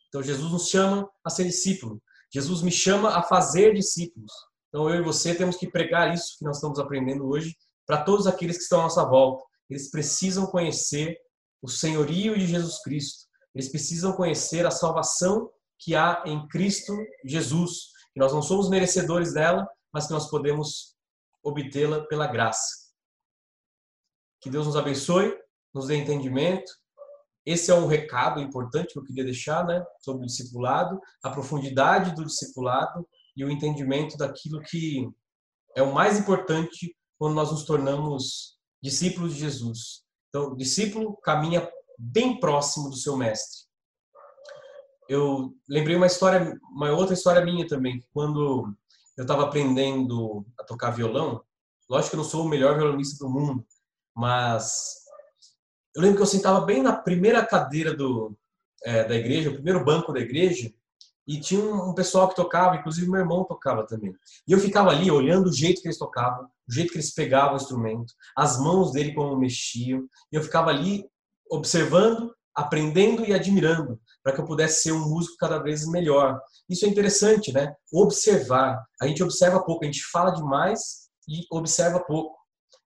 Então 0.10 0.22
Jesus 0.22 0.52
nos 0.52 0.68
chama 0.68 1.10
a 1.24 1.30
ser 1.30 1.46
discípulo. 1.46 2.02
Jesus 2.32 2.62
me 2.62 2.72
chama 2.72 3.18
a 3.18 3.24
fazer 3.24 3.74
discípulos. 3.74 4.32
Então 4.74 4.90
eu 4.90 5.02
e 5.02 5.04
você 5.04 5.36
temos 5.36 5.56
que 5.56 5.70
pregar 5.70 6.12
isso 6.12 6.36
que 6.36 6.44
nós 6.44 6.58
estamos 6.58 6.80
aprendendo 6.80 7.28
hoje 7.28 7.56
para 7.86 8.04
todos 8.04 8.26
aqueles 8.26 8.58
que 8.58 8.64
estão 8.64 8.80
à 8.80 8.84
nossa 8.84 9.06
volta. 9.06 9.46
Eles 9.70 9.92
precisam 9.92 10.48
conhecer 10.48 11.16
o 11.62 11.68
senhorio 11.68 12.36
de 12.36 12.48
Jesus 12.48 12.82
Cristo. 12.82 13.28
Eles 13.54 13.70
precisam 13.70 14.14
conhecer 14.14 14.66
a 14.66 14.72
salvação 14.72 15.52
que 15.78 15.96
há 15.96 16.24
em 16.26 16.48
Cristo 16.48 16.92
Jesus. 17.24 17.92
Que 18.16 18.20
nós 18.20 18.34
não 18.34 18.42
somos 18.42 18.68
merecedores 18.68 19.32
dela, 19.32 19.70
mas 19.94 20.08
que 20.08 20.14
nós 20.14 20.28
podemos 20.28 20.96
obtê-la 21.44 22.08
pela 22.08 22.26
graça. 22.26 22.92
Que 24.42 24.50
Deus 24.50 24.66
nos 24.66 24.76
abençoe, 24.76 25.38
nos 25.72 25.86
dê 25.86 25.98
entendimento 25.98 26.72
esse 27.46 27.70
é 27.70 27.76
um 27.76 27.88
recado 27.88 28.40
importante 28.40 28.94
que 28.94 29.00
eu 29.00 29.04
queria 29.04 29.24
deixar, 29.24 29.66
né, 29.66 29.86
sobre 30.00 30.24
o 30.24 30.26
discipulado, 30.26 31.00
a 31.22 31.30
profundidade 31.30 32.16
do 32.16 32.26
discipulado 32.26 33.06
e 33.36 33.44
o 33.44 33.50
entendimento 33.50 34.18
daquilo 34.18 34.62
que 34.62 35.10
é 35.76 35.82
o 35.82 35.94
mais 35.94 36.20
importante 36.20 36.96
quando 37.18 37.36
nós 37.36 37.52
nos 37.52 37.66
tornamos 37.66 38.58
discípulos 38.82 39.34
de 39.34 39.42
Jesus. 39.42 40.04
Então, 40.30 40.52
o 40.52 40.58
discípulo 40.58 41.18
caminha 41.18 41.70
bem 41.98 42.40
próximo 42.40 42.90
do 42.90 42.96
seu 42.96 43.16
mestre. 43.16 43.62
Eu 45.10 45.54
lembrei 45.70 45.96
uma 45.96 46.08
história, 46.08 46.58
uma 46.72 46.92
outra 46.92 47.14
história 47.14 47.44
minha 47.44 47.68
também, 47.68 48.04
quando 48.14 48.74
eu 49.18 49.24
estava 49.24 49.44
aprendendo 49.44 50.46
a 50.60 50.64
tocar 50.64 50.92
violão. 50.92 51.44
Lógico 51.90 52.12
que 52.12 52.16
eu 52.16 52.24
não 52.24 52.30
sou 52.30 52.46
o 52.46 52.50
melhor 52.50 52.78
violonista 52.78 53.24
do 53.24 53.32
mundo, 53.32 53.66
mas 54.16 55.04
eu 55.96 56.02
lembro 56.02 56.18
que 56.18 56.24
eu 56.24 56.28
sentava 56.28 56.62
bem 56.62 56.82
na 56.82 56.96
primeira 56.96 57.46
cadeira 57.46 57.96
do, 57.96 58.36
é, 58.84 59.04
da 59.04 59.16
igreja, 59.16 59.50
o 59.50 59.54
primeiro 59.54 59.84
banco 59.84 60.12
da 60.12 60.20
igreja, 60.20 60.74
e 61.28 61.40
tinha 61.40 61.64
um, 61.64 61.94
pessoal 61.94 62.28
que 62.28 62.36
tocava, 62.36 62.76
inclusive 62.76 63.10
meu 63.10 63.22
irmão 63.22 63.46
tocava 63.46 63.86
também. 63.88 64.14
E 64.48 64.52
eu 64.52 64.60
ficava 64.60 64.90
ali 64.90 65.10
olhando 65.10 65.48
o 65.48 65.54
jeito 65.54 65.82
que 65.82 65.88
eles 65.88 65.98
tocavam, 65.98 66.46
o 66.46 66.74
jeito 66.74 66.92
que 66.92 66.98
eles 66.98 67.14
pegavam 67.14 67.54
o 67.54 67.58
instrumento, 67.58 68.14
as 68.38 68.60
mãos 68.60 68.92
dele 68.92 69.14
como 69.14 69.38
mexiam. 69.38 70.02
E 70.32 70.36
eu 70.36 70.44
ficava 70.44 70.70
ali 70.70 71.06
observando, 71.50 72.34
aprendendo 72.56 73.26
e 73.26 73.34
admirando, 73.34 74.00
para 74.22 74.34
que 74.34 74.42
eu 74.42 74.46
pudesse 74.46 74.84
ser 74.84 74.92
um 74.92 75.08
músico 75.10 75.38
cada 75.38 75.60
vez 75.60 75.88
melhor. 75.88 76.40
Isso 76.70 76.86
é 76.86 76.90
interessante, 76.90 77.54
né? 77.54 77.74
Observar. 77.92 78.84
A 79.02 79.08
gente 79.08 79.24
observa 79.24 79.64
pouco, 79.64 79.84
a 79.84 79.88
gente 79.88 80.04
fala 80.12 80.32
demais 80.32 81.10
e 81.28 81.46
observa 81.52 82.00
pouco. 82.00 82.38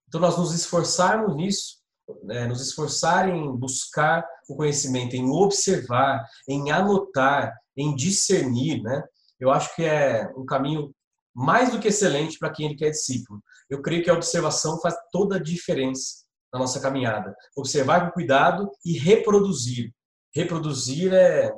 Então 0.08 0.22
nós 0.22 0.38
nos 0.38 0.54
esforçarmos 0.54 1.36
nisso, 1.36 1.77
né? 2.24 2.48
nos 2.48 2.62
esforçar 2.62 3.30
em 3.30 3.56
buscar 3.56 4.26
o 4.50 4.56
conhecimento, 4.56 5.16
em 5.16 5.30
observar, 5.30 6.26
em 6.48 6.72
anotar, 6.72 7.54
em 7.76 7.96
discernir, 7.96 8.82
né? 8.82 9.04
Eu 9.40 9.52
acho 9.52 9.76
que 9.76 9.84
é 9.84 10.28
um 10.36 10.46
caminho 10.46 10.92
mais 11.36 11.72
do 11.72 11.80
que 11.80 11.90
excelente 11.90 12.40
para 12.40 12.50
quem 12.50 12.66
ele 12.66 12.76
quer 12.76 12.90
discípulo. 12.90 13.40
Eu 13.70 13.82
creio 13.82 14.04
que 14.04 14.10
a 14.10 14.14
observação 14.14 14.80
faz 14.82 14.96
toda 15.12 15.36
a 15.36 15.42
diferença 15.42 16.26
na 16.52 16.60
nossa 16.60 16.80
caminhada. 16.80 17.36
Observar 17.56 18.08
com 18.08 18.14
cuidado 18.14 18.70
e 18.84 18.98
reproduzir. 18.98 19.94
Reproduzir 20.34 21.14
é, 21.14 21.52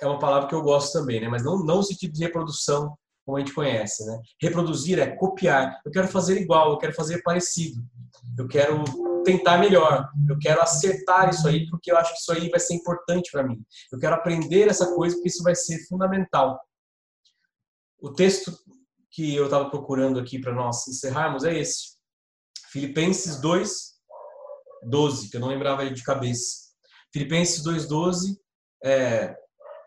é 0.00 0.06
uma 0.06 0.18
palavra 0.18 0.48
que 0.48 0.54
eu 0.54 0.62
gosto 0.62 0.98
também, 0.98 1.20
né? 1.20 1.28
mas 1.28 1.44
não, 1.44 1.58
não 1.58 1.76
no 1.76 1.82
sentido 1.82 2.14
de 2.14 2.24
reprodução 2.24 2.96
como 3.26 3.36
a 3.36 3.40
gente 3.40 3.52
conhece. 3.52 4.06
Né? 4.06 4.18
Reproduzir 4.40 4.98
é 4.98 5.14
copiar. 5.16 5.78
Eu 5.84 5.92
quero 5.92 6.08
fazer 6.08 6.40
igual, 6.40 6.72
eu 6.72 6.78
quero 6.78 6.94
fazer 6.94 7.22
parecido. 7.22 7.82
Eu 8.38 8.48
quero 8.48 8.84
tentar 9.24 9.58
melhor. 9.58 10.08
Eu 10.28 10.38
quero 10.38 10.60
acertar 10.60 11.30
isso 11.30 11.48
aí 11.48 11.68
porque 11.68 11.90
eu 11.90 11.96
acho 11.96 12.12
que 12.12 12.18
isso 12.18 12.32
aí 12.32 12.48
vai 12.48 12.60
ser 12.60 12.74
importante 12.74 13.30
para 13.32 13.42
mim. 13.42 13.64
Eu 13.90 13.98
quero 13.98 14.14
aprender 14.14 14.68
essa 14.68 14.94
coisa 14.94 15.16
porque 15.16 15.28
isso 15.28 15.42
vai 15.42 15.54
ser 15.54 15.84
fundamental. 15.88 16.60
O 17.98 18.12
texto 18.12 18.56
que 19.10 19.34
eu 19.34 19.44
estava 19.44 19.70
procurando 19.70 20.20
aqui 20.20 20.38
para 20.38 20.54
nós 20.54 20.86
encerrarmos 20.86 21.44
é 21.44 21.58
esse. 21.58 21.94
Filipenses 22.70 23.40
2, 23.40 23.94
12, 24.84 25.30
que 25.30 25.36
eu 25.36 25.40
não 25.40 25.48
lembrava 25.48 25.88
de 25.88 26.02
cabeça. 26.02 26.64
Filipenses 27.12 27.62
2, 27.62 27.86
12, 27.86 28.38
é, 28.84 29.34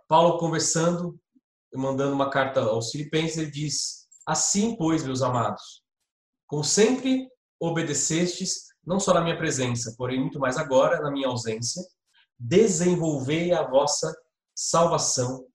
Paulo 0.07 0.37
conversando, 0.37 1.19
mandando 1.75 2.13
uma 2.13 2.29
carta 2.29 2.61
aos 2.61 2.89
Filipenses, 2.89 3.37
ele 3.37 3.51
diz: 3.51 4.07
Assim, 4.25 4.75
pois, 4.77 5.03
meus 5.03 5.21
amados, 5.21 5.83
como 6.47 6.63
sempre 6.63 7.29
obedecestes, 7.59 8.66
não 8.87 9.01
só 9.01 9.13
na 9.13 9.19
minha 9.19 9.37
presença, 9.37 9.93
porém 9.97 10.21
muito 10.21 10.39
mais 10.39 10.57
agora 10.57 11.01
na 11.01 11.11
minha 11.11 11.27
ausência, 11.27 11.83
desenvolvei 12.39 13.51
a 13.51 13.63
vossa 13.63 14.15
salvação 14.55 15.45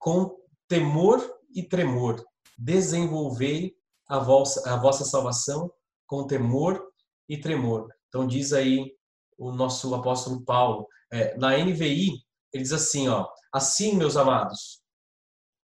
com 0.00 0.36
temor 0.66 1.24
e 1.54 1.62
tremor. 1.62 2.24
Desenvolvei 2.58 3.76
a 4.08 4.18
vossa, 4.18 4.68
a 4.68 4.76
vossa 4.76 5.04
salvação 5.04 5.72
com 6.04 6.26
temor 6.26 6.84
e 7.28 7.38
tremor. 7.38 7.88
Então 8.08 8.26
diz 8.26 8.52
aí 8.52 8.92
o 9.38 9.52
nosso 9.52 9.94
apóstolo 9.94 10.44
Paulo. 10.44 10.88
É, 11.12 11.36
na 11.38 11.56
NVI, 11.56 12.24
ele 12.52 12.62
diz 12.62 12.72
assim, 12.72 13.06
ó, 13.06 13.28
assim, 13.52 13.94
meus 13.94 14.16
amados, 14.16 14.82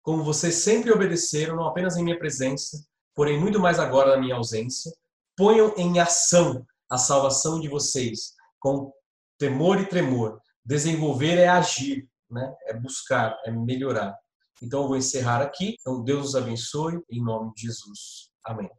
como 0.03 0.25
vocês 0.25 0.57
sempre 0.57 0.91
obedeceram, 0.93 1.57
não 1.57 1.67
apenas 1.67 1.97
em 1.97 2.03
minha 2.03 2.19
presença, 2.19 2.83
porém 3.15 3.39
muito 3.39 3.61
mais 3.61 3.79
agora 3.79 4.13
na 4.13 4.21
minha 4.21 4.37
ausência, 4.37 4.91
ponham 5.37 5.75
em 5.77 5.99
ação 5.99 6.65
a 6.91 6.99
salvação 6.99 7.61
de 7.61 7.69
vocês 7.69 8.35
com 8.59 8.93
temor 9.39 9.81
e 9.81 9.87
tremor. 9.87 10.41
Desenvolver 10.65 11.39
é 11.39 11.49
agir, 11.49 12.09
né? 12.31 12.55
é 12.67 12.75
buscar, 12.75 13.37
é 13.45 13.51
melhorar. 13.51 14.17
Então 14.63 14.83
eu 14.83 14.89
vou 14.89 14.97
encerrar 14.97 15.43
aqui. 15.43 15.77
Então 15.81 16.03
Deus 16.03 16.29
os 16.29 16.37
abençoe 16.37 17.01
em 17.11 17.23
nome 17.23 17.53
de 17.55 17.63
Jesus. 17.63 18.31
Amém. 18.45 18.71